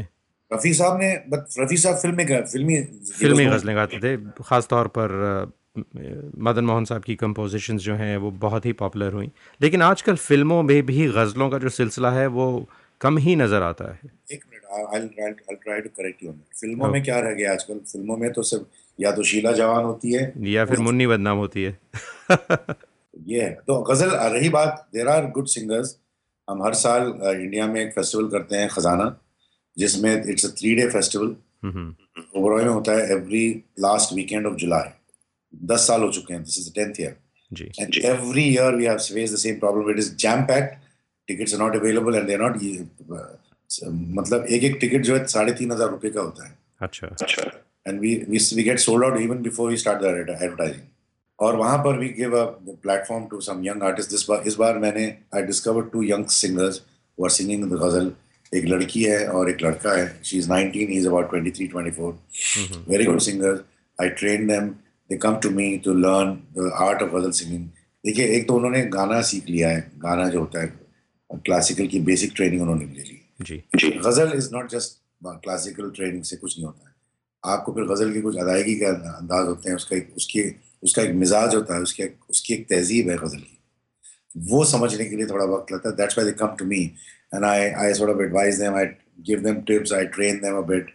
रफ़ी 0.51 0.73
साहब 0.73 0.99
ने 0.99 1.11
बट 1.29 1.59
रफ़ी 1.59 1.77
साहब 1.77 1.95
फ़िल्में 1.97 2.25
फिल्मी 2.45 2.81
फिल्मी 3.11 3.45
गज़लें 3.45 3.75
गाते 3.75 3.99
थे 3.99 4.15
ख़ास 4.43 4.67
तौर 4.67 4.87
पर 4.97 5.13
मदन 5.77 6.65
मोहन 6.65 6.85
साहब 6.85 7.03
की 7.03 7.15
कंपोजिशंस 7.15 7.81
जो 7.81 7.95
हैं 7.95 8.15
वो 8.17 8.31
बहुत 8.31 8.65
ही 8.65 8.73
पॉपुलर 8.73 9.13
हुई। 9.13 9.29
लेकिन 9.61 9.81
आजकल 9.81 10.15
फ़िल्मों 10.17 10.61
में 10.63 10.81
भी 10.85 11.07
गज़लों 11.09 11.49
का 11.49 11.57
जो 11.57 11.69
सिलसिला 11.69 12.11
है 12.11 12.27
वो 12.27 12.47
कम 13.01 13.17
ही 13.17 13.35
नज़र 13.35 13.61
आता 13.63 13.91
है। 13.93 14.11
एक 14.31 14.43
minute 14.51 14.65
I 14.93 15.55
try 15.55 15.81
to 15.81 15.89
correct 15.89 16.23
you 16.23 16.31
फ़िल्मों 16.31 16.87
में 16.87 17.03
क्या 17.03 17.19
रह 17.19 17.33
गया 17.33 17.51
आजकल? 17.51 17.79
फ़िल्मों 17.79 18.17
में 18.17 18.31
तो 18.33 18.41
सिर्फ़ 18.41 18.63
या 18.99 19.11
तो 19.11 19.23
शीला 19.23 19.51
जवान 19.51 19.83
होती 19.83 20.11
है 20.11 20.33
या 20.47 20.65
फिर 20.65 20.79
मुन्नी 20.79 21.07
बदनाम 21.07 21.37
होती 21.37 21.63
है। 21.63 21.77
ये 23.27 23.41
है। 23.41 23.51
तो 23.67 23.81
गज़ल 23.81 24.09
रही 24.33 24.49
बात 24.49 24.87
देर 24.93 25.07
आर 25.07 25.29
गुड 25.31 25.47
सिंगर्स 25.47 25.97
हम 26.49 26.63
हर 26.63 26.73
साल 26.73 27.07
इंडिया 27.25 27.67
में 27.67 27.79
एक 27.81 27.93
फेस्टिवल 27.93 28.27
करते 28.29 28.55
हैं 28.55 28.67
खजाना 28.69 29.15
जिसमें 29.77 30.11
it's 30.23 30.45
a 30.45 30.49
three 30.49 30.73
day 30.75 30.87
festival 30.89 31.35
Oberoi 32.37 32.63
में 32.63 32.71
होता 32.71 32.91
है 32.91 33.11
every 33.11 33.47
last 33.79 34.13
weekend 34.13 34.47
of 34.47 34.55
July 34.55 34.89
दस 35.63 35.87
साल 35.87 36.01
हो 36.01 36.11
चुके 36.11 36.33
हैं 36.33 36.43
this 36.43 36.57
is 36.59 36.71
tenth 36.75 37.01
year 37.01 37.15
and 37.81 37.95
every 38.05 38.43
year 38.43 38.75
we 38.75 38.85
have 38.85 38.97
face 38.97 39.33
the 39.33 39.37
same 39.37 39.59
problem 39.59 39.89
it 39.91 39.99
is 39.99 40.15
jam 40.25 40.41
pack 40.45 40.71
tickets 41.27 41.53
not 41.59 41.75
available 41.75 42.15
and 42.15 42.27
they 42.27 42.37
not 42.37 42.57
मतलब 44.17 44.45
एक 44.45 44.63
एक 44.63 44.77
टिकट 44.81 45.01
जो 45.03 45.15
है 45.15 45.25
साढ़े 45.27 45.53
तीन 45.53 45.71
हज़ार 45.71 45.89
रुपए 45.89 46.09
का 46.09 46.21
होता 46.21 46.47
है। 46.47 46.57
अच्छा। 46.81 47.07
अच्छा। 47.07 47.51
And 47.87 47.99
we 47.99 48.13
we 48.29 48.37
we 48.55 48.63
get 48.63 48.79
sold 48.79 49.05
out 49.05 49.21
even 49.21 49.41
before 49.43 49.69
we 49.69 49.77
start 49.77 50.01
the 50.01 50.37
advertising 50.41 50.81
और 51.39 51.55
वहाँ 51.55 51.77
पर 51.85 51.97
we 51.99 52.07
give 52.17 52.37
a 52.37 52.43
platform 52.83 53.25
to 53.31 53.39
some 53.41 53.65
young 53.65 53.83
artist 53.83 54.09
this 54.11 54.29
बार 54.29 54.43
इस 54.47 54.55
बार 54.55 54.77
मैंने 54.79 55.07
I 55.35 55.41
discover 55.43 55.89
two 55.93 56.03
young 56.03 56.25
singers 56.35 56.81
who 57.17 57.25
are 57.25 57.31
singing 57.31 57.63
the 57.63 57.79
ghazal 57.81 58.11
एक 58.51 58.65
लड़की 58.65 59.03
है 59.03 59.27
और 59.27 59.49
एक 59.49 59.61
लड़का 59.63 59.93
है. 59.97 60.07
She 60.23 60.37
is 60.37 60.49
nineteen 60.49 60.89
is 60.91 61.07
about 61.07 61.29
twenty 61.29 61.51
three 61.51 61.67
twenty 61.67 61.91
four 61.91 62.13
very 62.89 63.05
good 63.05 63.19
singer 63.21 63.63
I 63.99 64.09
train 64.21 64.47
them 64.47 64.69
they 65.09 65.17
come 65.23 65.35
to 65.45 65.49
me 65.57 65.65
to 65.85 65.93
learn 66.03 66.29
the 66.55 66.69
art 66.85 67.01
of 67.05 67.11
ghazal 67.11 67.33
singing. 67.39 67.65
देखिए 68.05 68.25
एक 68.35 68.47
तो 68.47 68.53
उन्होंने 68.55 68.81
गाना 68.95 69.21
सीख 69.29 69.49
लिया 69.49 69.69
है। 69.69 69.79
गाना 70.03 70.27
जो 70.29 70.39
होता 70.39 70.61
है 70.61 70.67
क्लासिकल 71.45 71.87
की 71.87 71.99
बेसिक 72.09 72.31
ट्रेनिंग 72.35 72.61
उन्होंने 72.61 72.85
ले 72.85 73.03
ली। 73.03 73.19
जी। 73.41 73.89
Ghazal 74.07 74.31
is 74.35 74.49
not 74.53 74.69
just 74.71 74.97
classical 75.43 75.89
training 75.95 76.23
से 76.23 76.35
कुछ 76.35 76.57
नहीं 76.57 76.65
होता 76.65 76.87
है। 76.87 76.93
आपको 77.53 77.73
फिर 77.73 77.83
गज़ल 77.93 78.13
की 78.13 78.21
कुछ 78.21 78.37
अदायगी 78.37 78.75
के 78.79 78.85
अंदाज 78.85 79.47
होते 79.47 79.69
हैं 79.69 79.75
उसका 79.75 79.95
एक 79.97 80.13
उसकी 80.17 80.43
उसका 80.83 81.01
एक 81.01 81.13
मिजाज 81.23 81.55
होता 81.55 81.75
है 81.75 81.81
उसकी 81.81 82.03
एक 82.03 82.15
उसकी 82.29 82.53
एक 82.53 82.67
तहजीब 82.69 83.09
है 83.09 83.17
गज़ल 83.17 83.39
की। 83.39 83.57
वो 84.51 84.63
समझने 84.73 85.05
के 85.05 85.15
लिए 85.15 85.25
थोड़ा 85.27 85.45
वक्त 85.55 85.71
लगता 85.73 85.89
है। 85.89 85.95
That's 85.95 86.17
why 86.17 86.25
they 86.25 86.31
come 86.43 86.55
to 86.59 86.65
me 86.65 86.83
and 87.33 87.45
I 87.45 87.69
I 87.85 87.93
sort 87.93 88.11
of 88.11 88.21
advise 88.23 88.59
them 88.61 88.75
I 88.75 88.85
give 89.29 89.39
them 89.49 89.61
tips 89.71 89.93
I 89.93 90.05
train 90.17 90.37
them 90.45 90.57
a 90.57 90.67
bit 90.73 90.93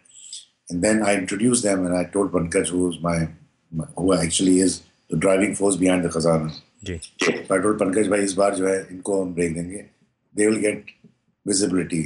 and 0.73 0.85
then 0.85 0.99
I 1.03 1.13
introduced 1.21 1.65
them 1.67 1.81
and 1.85 1.95
I 1.99 2.01
told 2.17 2.29
Pankaj 2.33 2.69
who 2.73 2.81
was 2.83 2.97
my, 3.05 3.15
my 3.15 3.40
who 3.73 4.13
actually 4.15 4.61
is 4.61 4.83
the 5.11 5.17
driving 5.17 5.55
force 5.55 5.77
behind 5.77 6.05
the 6.05 6.13
Khazana. 6.17 6.51
जी। 6.85 6.99
so 7.23 7.33
Pankaj 7.51 8.09
भाई 8.11 8.21
इस 8.25 8.33
बार 8.35 8.55
जो 8.55 8.67
है 8.69 8.79
इनको 8.91 9.23
हम 9.23 9.35
break 9.35 9.55
देंगे 9.55 9.85
they 10.35 10.47
will 10.49 10.61
get 10.63 10.95
visibility. 11.47 12.05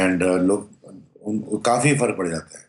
And 0.00 0.22
uh, 0.22 0.38
लोग 0.42 1.62
काफ़ी 1.66 1.94
फ़र्क 1.98 2.16
पड़ 2.18 2.28
जाता 2.28 2.58
है 2.58 2.66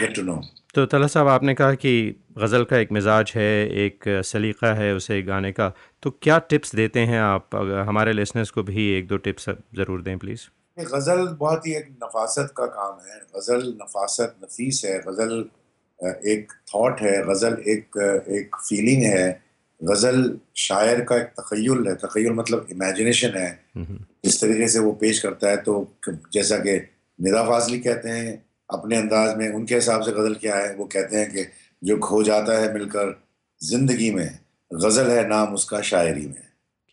get 0.00 0.14
to 0.18 0.24
know. 0.28 0.40
तो 0.74 0.84
तला 0.86 1.06
साहब 1.06 1.28
आपने 1.28 1.54
कहा 1.54 1.74
कि 1.74 1.92
गज़ल 2.38 2.64
का 2.64 2.78
एक 2.78 2.92
मिजाज 2.92 3.32
है 3.36 3.52
एक 3.84 4.04
सलीका 4.24 4.72
है 4.74 4.92
उसे 4.94 5.20
गाने 5.22 5.52
का। 5.52 5.72
तो 6.02 6.10
क्या 6.22 6.38
टिप्स 6.50 6.74
देते 6.74 7.00
हैं 7.00 7.20
आप? 7.20 7.48
अगर 7.54 7.80
हमारे 7.88 8.12
लिसनर्स 8.12 8.50
को 8.50 8.62
भी 8.62 8.88
एक 8.98 9.06
दो 9.08 9.16
टिप्स 9.16 9.48
ज़रूर 9.48 10.02
दें 10.02 10.18
प्लीज़ 10.18 10.48
गज़ल 10.78 11.26
बहुत 11.40 11.66
ही 11.66 11.72
एक 11.76 11.88
नफासत 12.04 12.52
का 12.56 12.66
काम 12.66 13.00
है। 13.06 13.18
गज़ल 13.36 13.66
नफासत 13.82 14.36
नफीस 14.44 14.82
है। 14.84 14.98
गज़ल 15.08 15.44
एक 16.02 16.52
थॉट 16.74 17.00
है 17.00 17.16
गज़ल 17.26 17.56
एक 17.68 17.98
एक 18.30 18.56
फीलिंग 18.58 19.02
है। 19.04 19.42
गज़ल 19.80 20.38
शायर 20.58 21.00
का 21.04 21.16
एक 21.16 21.26
तखयल 21.40 21.86
है। 21.88 21.94
तखयल 21.96 22.32
मतलब 22.32 22.66
इमेजिनेशन 22.72 23.36
है। 23.36 23.50
जिस 24.24 24.40
तरीके 24.40 24.68
से 24.68 24.78
वो 24.78 24.92
पेश 24.92 25.18
करता 25.18 25.50
है 25.50 25.56
तो 25.58 25.74
जैसा 26.08 26.56
कि 26.58 26.76
निदा 27.18 27.42
फाजली 27.44 27.78
कहते 27.78 28.08
हैं 28.08 28.42
अपने 28.70 28.96
अंदाज 28.96 29.36
में 29.36 29.48
उनके 29.48 29.74
हिसाब 29.74 30.02
से 30.02 30.12
गज़ल 30.12 30.34
क्या 30.34 30.56
है? 30.56 30.74
वो 30.74 30.84
कहते 30.84 31.16
हैं 31.16 31.30
कि 31.30 31.46
जो 31.82 31.96
खो 31.98 32.22
जाता 32.22 32.58
है 32.58 32.72
मिलकर 32.74 33.20
ज़िंदगी 33.60 34.10
में 34.10 34.38
गज़ल 34.70 35.10
है 35.10 35.28
नाम 35.28 35.54
उसका 35.54 35.80
शायरी 35.82 36.26
में। 36.26 36.42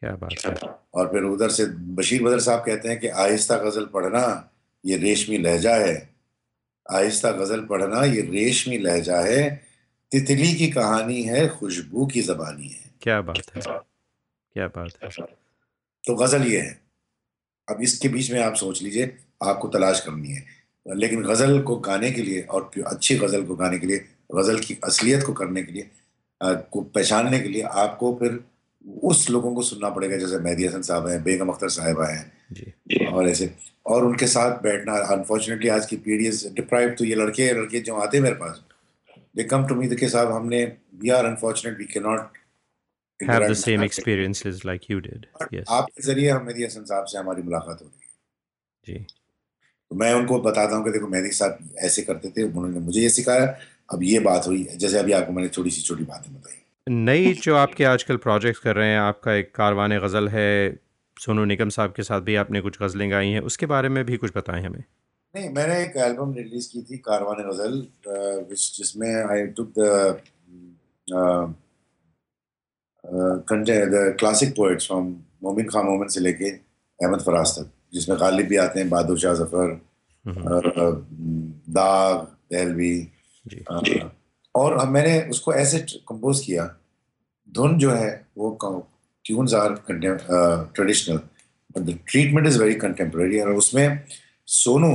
क्या 0.02 0.12
बात 0.16 0.46
है। 0.46 0.54
और 0.94 1.08
फिर 1.08 1.24
उधर 1.24 1.50
से 1.50 1.66
बशीर 1.96 2.24
बदर 2.24 2.40
साहब 2.40 2.60
कहते 2.66 2.90
हैं 2.90 3.00
कि 3.00 3.08
आहिस्ता 3.08 3.58
गज़ल 3.58 3.86
पढ़ना 3.94 4.24
ये 4.84 4.98
रेशमी 4.98 5.38
लहजा 5.38 5.76
है। 5.76 5.96
आहिस्ता 6.92 7.32
गज़ल 7.32 7.62
पढ़ना 7.62 8.04
ये 8.04 8.22
रेशमी 8.22 8.78
लहजा 8.78 9.20
है। 9.20 9.68
तितली 10.12 10.54
की 10.54 10.68
कहानी 10.68 11.24
है 11.24 11.48
खुशबू 11.50 12.08
की 12.08 12.22
जबानी 12.22 12.68
है। 12.68 12.92
क्या 13.02 13.22
बात 13.22 13.38
है। 13.56 13.62
क्या 14.54 14.68
बात 14.68 15.04
है। 15.04 15.10
तो 16.08 16.16
गज़ल 16.16 16.44
ये 16.44 16.60
है। 16.60 16.82
अब 17.70 17.82
इसके 17.82 18.10
बीच 18.10 18.32
में 18.32 18.42
आप 18.42 18.56
सोच 18.56 18.82
लीजिए 18.82 19.18
आपको 19.44 19.68
तलाश 19.68 20.00
करनी 20.00 20.32
है। 20.32 20.46
लेकिन 20.88 21.24
गज़ल 21.24 21.62
को 21.62 21.76
गाने 21.76 22.12
के 22.12 22.22
लिए 22.22 22.42
और 22.42 22.72
अच्छी 22.88 23.16
गज़ल 23.16 23.46
को 23.46 23.56
गाने 23.56 23.80
के 23.80 23.88
लिए 23.88 23.98
गज़ल 24.36 24.60
की 24.60 24.78
असलियत 24.84 25.24
को 25.24 25.34
करने 25.34 25.64
के 25.64 25.72
लिए 25.72 25.92
को 26.44 26.82
पहचानने 26.82 27.40
के 27.40 27.50
लिए 27.50 27.62
आपको 27.62 28.16
फिर 28.16 28.44
उस 29.04 29.30
लोगों 29.30 29.56
को 29.56 29.62
सुनना 29.62 29.90
पड़ेगा 29.90 30.18
जैसे 30.18 30.40
मेहदी 30.40 30.66
हसन 30.66 30.82
साहब 30.82 31.08
हैं 31.08 31.24
बेगम 31.24 31.50
अख्तर 31.50 31.70
साहिबा 31.70 32.08
हैं। 32.08 32.32
और 33.12 33.28
ऐसे 33.30 33.54
और 33.86 34.06
उनके 34.06 34.28
साथ 34.28 34.62
बैठना 34.64 34.94
अनफॉर्चुनेटली 35.16 35.70
आज 35.70 35.86
की 35.86 35.98
पीढ़ी 36.08 36.30
डिप्राइव 36.56 36.96
तो 37.00 37.06
ये 37.06 37.16
लड़के 37.16 37.52
लड़के 37.54 37.80
जो 37.90 37.96
आते 37.96 38.18
हैं 38.18 38.24
मेरे 38.24 38.36
पास 38.36 38.62
दे 39.36 39.44
कम 39.54 39.68
टू 39.68 39.76
मी 39.76 39.96
के 39.96 40.10
साहब 40.10 40.32
हमने 40.32 40.64
we 41.02 41.10
are 41.20 41.26
unfortunate 41.26 41.78
we 41.80 41.86
can 41.94 42.04
not 42.04 42.36
have 43.20 43.44
the 43.50 43.56
same 43.60 43.84
experiences 43.84 44.58
like 44.70 44.84
you 44.90 44.98
did 45.04 45.24
yes. 45.54 45.64
आपके 45.70 46.04
ज़रिए 46.04 46.30
हम 46.30 46.46
मेहदी 46.46 46.64
हसन 46.66 46.84
साहब 46.86 47.06
से 47.12 47.18
हमारी 47.18 47.42
मुलाकात 47.44 47.80
हो 47.82 47.86
रही 47.86 48.94
जी। 48.94 49.00
तो 49.92 49.96
मैं 49.96 50.12
उनको 50.14 50.40
बताता 50.42 50.76
हूँ 50.76 50.84
कि 50.86 50.92
देखो 50.92 51.08
मेहदी 51.08 51.32
साहब 51.38 51.70
ऐसे 51.88 52.02
करते 52.10 52.30
थे 52.38 52.44
उन्होंने 52.44 52.80
मुझे 52.80 53.02
ये 53.02 53.10
सिखाया 53.10 53.46
अब 53.94 54.04
ये 54.04 54.20
बात 54.28 54.48
हुई 54.48 54.64
जैसे 54.84 54.98
अभी 55.00 55.12
आपको 55.20 55.34
मैंने 55.34 55.50
छोटी 55.50 55.70
सी 55.70 55.82
छोटी 55.82 56.04
बातें 56.04 56.34
बताई। 56.34 56.56
नई 56.88 57.34
जो 57.44 57.56
आपके 57.56 57.84
आजकल 57.86 58.18
प्रोजेक्ट्स 58.26 58.60
कर 58.64 58.76
रहे 58.76 58.90
हैं 58.90 59.00
आपका 59.00 59.34
एक 59.34 59.54
कारवान 59.56 59.98
गज़ल 60.00 60.28
है 60.36 60.50
सोनू 61.20 61.46
निगम 61.46 61.70
साहब 61.70 61.92
के 61.92 62.04
साथ 62.04 62.22
भी 62.22 62.36
आपने 62.36 62.62
कुछ 62.62 62.82
गज़लें 62.82 63.12
गाई 63.12 63.30
हैं 63.30 63.42
उसके 63.42 63.66
बारे 63.66 63.90
में 63.90 64.06
भी 64.06 64.18
कुछ 64.18 64.32
बताएँ 64.38 64.64
हमें। 64.64 64.84
नहीं 65.36 65.50
मैंने 65.50 65.82
एक 65.84 65.98
एल्बम 65.98 66.34
रिलीज़ 66.34 66.70
की 66.70 66.82
थी 66.82 66.98
कारवान 66.98 67.50
गज़ल 67.50 67.88
जिसमें 68.54 69.26
I 69.26 69.48
took 69.48 69.74
the 69.78 70.14
the 73.72 74.16
classic 74.20 74.52
poets 74.52 74.88
from 74.88 75.16
Momin 75.44 75.66
Khan 75.66 75.86
Momin 75.86 76.08
से 76.08 76.20
लेके 76.20 76.50
अहमद 77.00 77.20
फराज 77.20 77.52
तक 77.52 77.72
जिसमें 77.94 78.20
गालिब 78.20 78.48
भी 78.48 78.56
आते 78.56 78.80
हैं 78.80 78.90
बहादुर 78.90 79.20
शाह 79.20 79.34
ज़फ़र 79.34 79.82
दाग 81.70 82.18
दहलवी 82.52 83.08
और 84.56 84.90
मैंने 84.90 85.30
उसको 85.30 85.54
ऐसे 85.54 85.80
कंपोज 85.80 86.46
किया 86.46 86.76
धुन 87.52 87.78
जो 87.78 87.92
है 87.92 88.28
वो 88.38 88.52
tunes 89.28 89.54
are 89.54 89.76
traditional 89.90 91.18
but 91.18 91.80
the 91.80 91.98
treatment 92.08 92.48
is 92.48 92.60
very 92.62 92.76
contemporary 92.76 93.40
और 93.40 93.54
उसमें 93.54 94.00
Sonu 94.48 94.92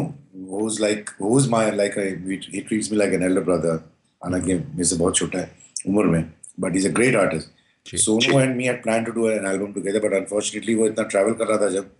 who 0.50 0.80
like 0.80 1.10
who 1.22 1.48
my 1.48 1.70
like 1.70 1.98
he 1.98 2.14
me 2.26 2.96
like 2.96 3.14
an 3.14 3.22
elder 3.22 3.40
brother 3.40 3.80
हालाँकि 4.22 4.54
मेरे 4.54 4.84
से 4.84 4.96
बहुत 4.96 5.16
छोटा 5.16 5.38
है 5.38 5.50
उम्र 5.88 6.04
में 6.04 6.32
but 6.60 6.76
is 6.76 6.88
a 6.88 6.92
great 6.92 7.16
artist 7.16 7.96
Sonu 7.96 8.40
and 8.40 8.56
me 8.56 8.64
had 8.64 8.82
plan 8.82 9.04
to 9.04 9.12
do 9.12 9.28
an 9.28 9.46
album 9.46 9.72
together 9.72 10.08
but 10.08 10.14
unfortunately 10.14 10.74
वो 10.74 10.86
इतना 10.86 11.04
ट्रैवल 11.04 11.32
कर 11.32 11.46
रहा 11.46 11.58
था 11.58 11.68
जब 11.68 11.90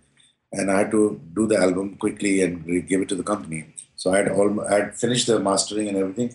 and 0.53 0.69
I 0.69 0.83
to 0.83 1.07
do 1.33 1.45
the 1.47 1.59
album 1.63 1.87
quickly 2.01 2.37
and 2.39 2.57
give 2.89 3.01
it 3.01 3.09
to 3.09 3.15
the 3.15 3.23
company 3.27 3.63
so 3.97 4.11
I 4.11 4.23
all 4.23 4.59
I 4.71 4.81
finish 5.01 5.29
the 5.29 5.41
mastering 5.41 5.87
and 5.87 5.97
everything 5.97 6.29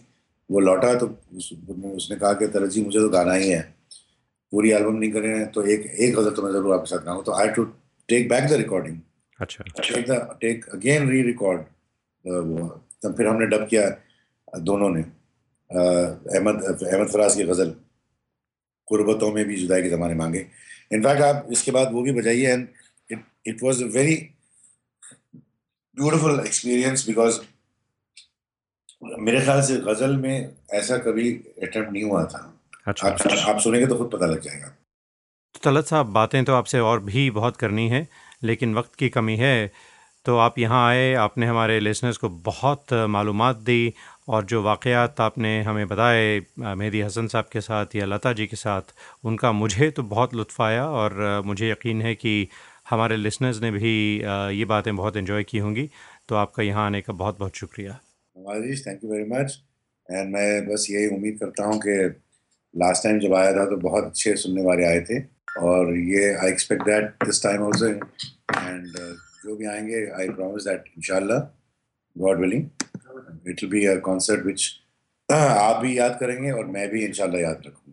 वो 0.51 0.61
लौटा 0.61 0.95
तो 0.95 1.07
उस, 1.37 1.53
उसने 1.95 2.17
कहा 2.17 2.33
कि 2.33 2.47
तरह 2.47 2.67
जी 2.67 2.85
मुझे 2.85 2.99
तो 2.99 3.09
गाना 3.09 3.33
ही 3.33 3.49
है। 3.49 3.78
पूरी 4.53 4.71
एल्बम 4.73 4.97
नहीं 4.97 5.11
कर 5.13 5.23
रहे 5.23 5.39
हैं 5.39 5.51
तो 5.53 5.63
एक 5.65 5.87
एक 5.87 6.15
गज़ल 6.15 6.31
तो 6.35 6.43
मैं 6.43 6.53
ज़रूर 6.53 6.75
आपके 6.75 6.91
साथ 6.91 7.05
गाऊँ। 7.05 7.25
तो 7.25 7.33
I 7.33 7.49
to 7.57 7.65
take 8.09 8.29
back 8.29 8.45
the 8.49 8.53
recording 8.61 8.99
अच्छा। 9.39 9.65
Take 9.81 10.07
the 10.11 10.39
take 10.41 10.65
again 10.75 11.09
rerecord 11.23 11.61
तब 13.05 13.15
फिर 13.17 13.27
हमने 13.27 13.47
डब 13.47 13.67
किया 13.71 13.89
दोनों 14.63 14.89
ने 14.91 15.03
अहमद 15.71 16.63
अहमद 16.65 17.09
फराज 17.09 17.35
की 17.37 17.45
गज़ल 17.45 17.75
गुरबतों 18.89 19.31
में 19.33 19.45
भी 19.45 19.57
जुदाई 19.57 19.83
के 19.83 19.89
ज़माने 19.89 20.15
मांगे। 20.15 20.47
इनफैक्ट 20.93 21.23
आप 21.23 21.49
इसके 21.53 21.71
बाद 21.71 21.93
वो 21.93 22.03
भी 22.03 22.13
बजाइए 22.13 22.53
and 22.53 22.67
it 23.11 23.25
it 23.47 23.63
was 23.63 23.83
a 23.83 23.87
very 23.95 24.17
beautiful 25.97 26.41
experience 26.41 27.07
because 27.07 27.41
मेरे 29.21 29.41
ख्याल 29.41 29.61
से 29.63 29.77
गज़ल 29.87 30.17
में 30.17 30.55
ऐसा 30.75 30.97
कभी 30.99 31.31
अटेम्प्ट 31.63 31.93
नहीं 31.93 32.03
हुआ 32.03 32.25
था। 32.27 32.41
अच्छा। 32.87 33.09
आप, 33.09 33.19
आप 33.49 33.59
सुनेंगे 33.59 33.87
तो 33.87 33.97
खुद 33.97 34.11
पता 34.11 34.27
लग 34.27 34.41
जाएगा। 34.41 34.69
तो 35.55 35.71
तलत 35.71 35.85
साहब 35.85 36.07
बातें 36.07 36.45
तो 36.45 36.53
आपसे 36.53 36.81
और 36.81 37.01
भी 37.01 37.31
बहुत 37.31 37.57
करनी 37.57 37.89
है 37.89 38.09
लेकिन 38.43 38.75
वक्त 38.75 38.95
की 38.95 39.09
कमी 39.09 39.37
है 39.37 39.71
तो 40.27 40.37
आप 40.37 40.59
यहाँ 40.59 40.89
आए 40.89 41.13
आपने 41.15 41.47
हमारे 41.47 41.81
लिसनर्स 41.81 42.17
को 42.17 42.29
बहुत 42.29 42.93
मालूम 42.93 43.53
दी 43.53 43.93
और 44.29 44.45
जो 44.45 44.63
वाक़ात 44.63 45.21
आपने 45.21 45.63
हमें 45.63 45.87
बताए 45.89 46.43
मेहदी 46.59 47.01
हसन 47.01 47.27
साहब 47.27 47.49
के 47.53 47.61
साथ 47.61 47.97
या 47.97 48.07
लता 48.07 48.33
जी 48.33 48.47
के 48.47 48.57
साथ 48.57 48.95
उनका 49.25 49.53
मुझे 49.53 49.91
तो 49.91 50.03
बहुत 50.03 50.35
लुत्फ़ 50.35 50.63
आया 50.63 50.87
और 50.87 51.43
मुझे 51.45 51.71
यकीन 51.71 52.03
है 52.03 52.15
कि 52.15 52.49
हमारे 52.91 53.17
लिसनर्स 53.17 53.63
ने 53.63 53.71
भी 53.71 53.93
ये 54.59 54.65
बातें 54.65 54.97
बहुत 54.97 55.17
इन्जॉय 55.17 55.45
की 55.45 55.59
होंगी 55.59 55.91
तो 56.29 56.37
आपका 56.37 56.63
यहाँ 56.63 56.87
आने 56.87 57.01
का 57.01 57.13
बहुत 57.13 57.39
बहुत 57.39 57.57
शुक्रिया 57.57 58.01
thank 58.87 59.05
you 59.05 59.11
very 59.11 59.25
much 59.31 59.63
and 60.11 60.33
मैं 60.35 60.69
बस 60.69 60.87
यही 60.91 61.07
उम्मीद 61.07 61.39
करता 61.41 61.65
हूँ 61.65 61.79
कि 61.79 61.99
लास्ट 62.75 63.03
टाइम 63.05 63.19
जब 63.21 63.35
आया 63.35 63.53
था 63.53 63.65
तो 63.67 63.77
बहुत 63.89 64.05
अच्छे 64.05 64.35
सुनने 64.37 64.63
वाले 64.63 64.85
आए 64.87 65.01
थे, 65.01 65.21
और 65.59 65.95
ये 65.97 66.33
I 66.35 66.51
expect 66.51 66.83
that 66.85 67.25
this 67.25 67.43
time 67.43 67.63
also 67.63 67.87
and 67.87 68.87
जो 69.45 69.57
भी 69.57 69.67
आएँगे 69.67 70.05
आई 70.21 70.29
प्रॉमिस 70.29 70.65
दैट 70.65 70.85
इंशाल्लाह 70.97 71.39
God 72.17 72.41
willing 72.41 72.65
it 73.49 73.63
will 73.63 73.71
be 73.71 73.85
a 73.87 73.97
concert 74.09 74.45
which 74.47 74.71
आप 75.29 75.83
भी 75.83 75.99
याद 75.99 76.17
करेंगे 76.21 76.51
और 76.51 76.67
मैं 76.67 76.89
भी 76.91 77.05
इंशाल्लाह 77.05 77.41
याद 77.43 77.63
रखूँगा। 77.67 77.88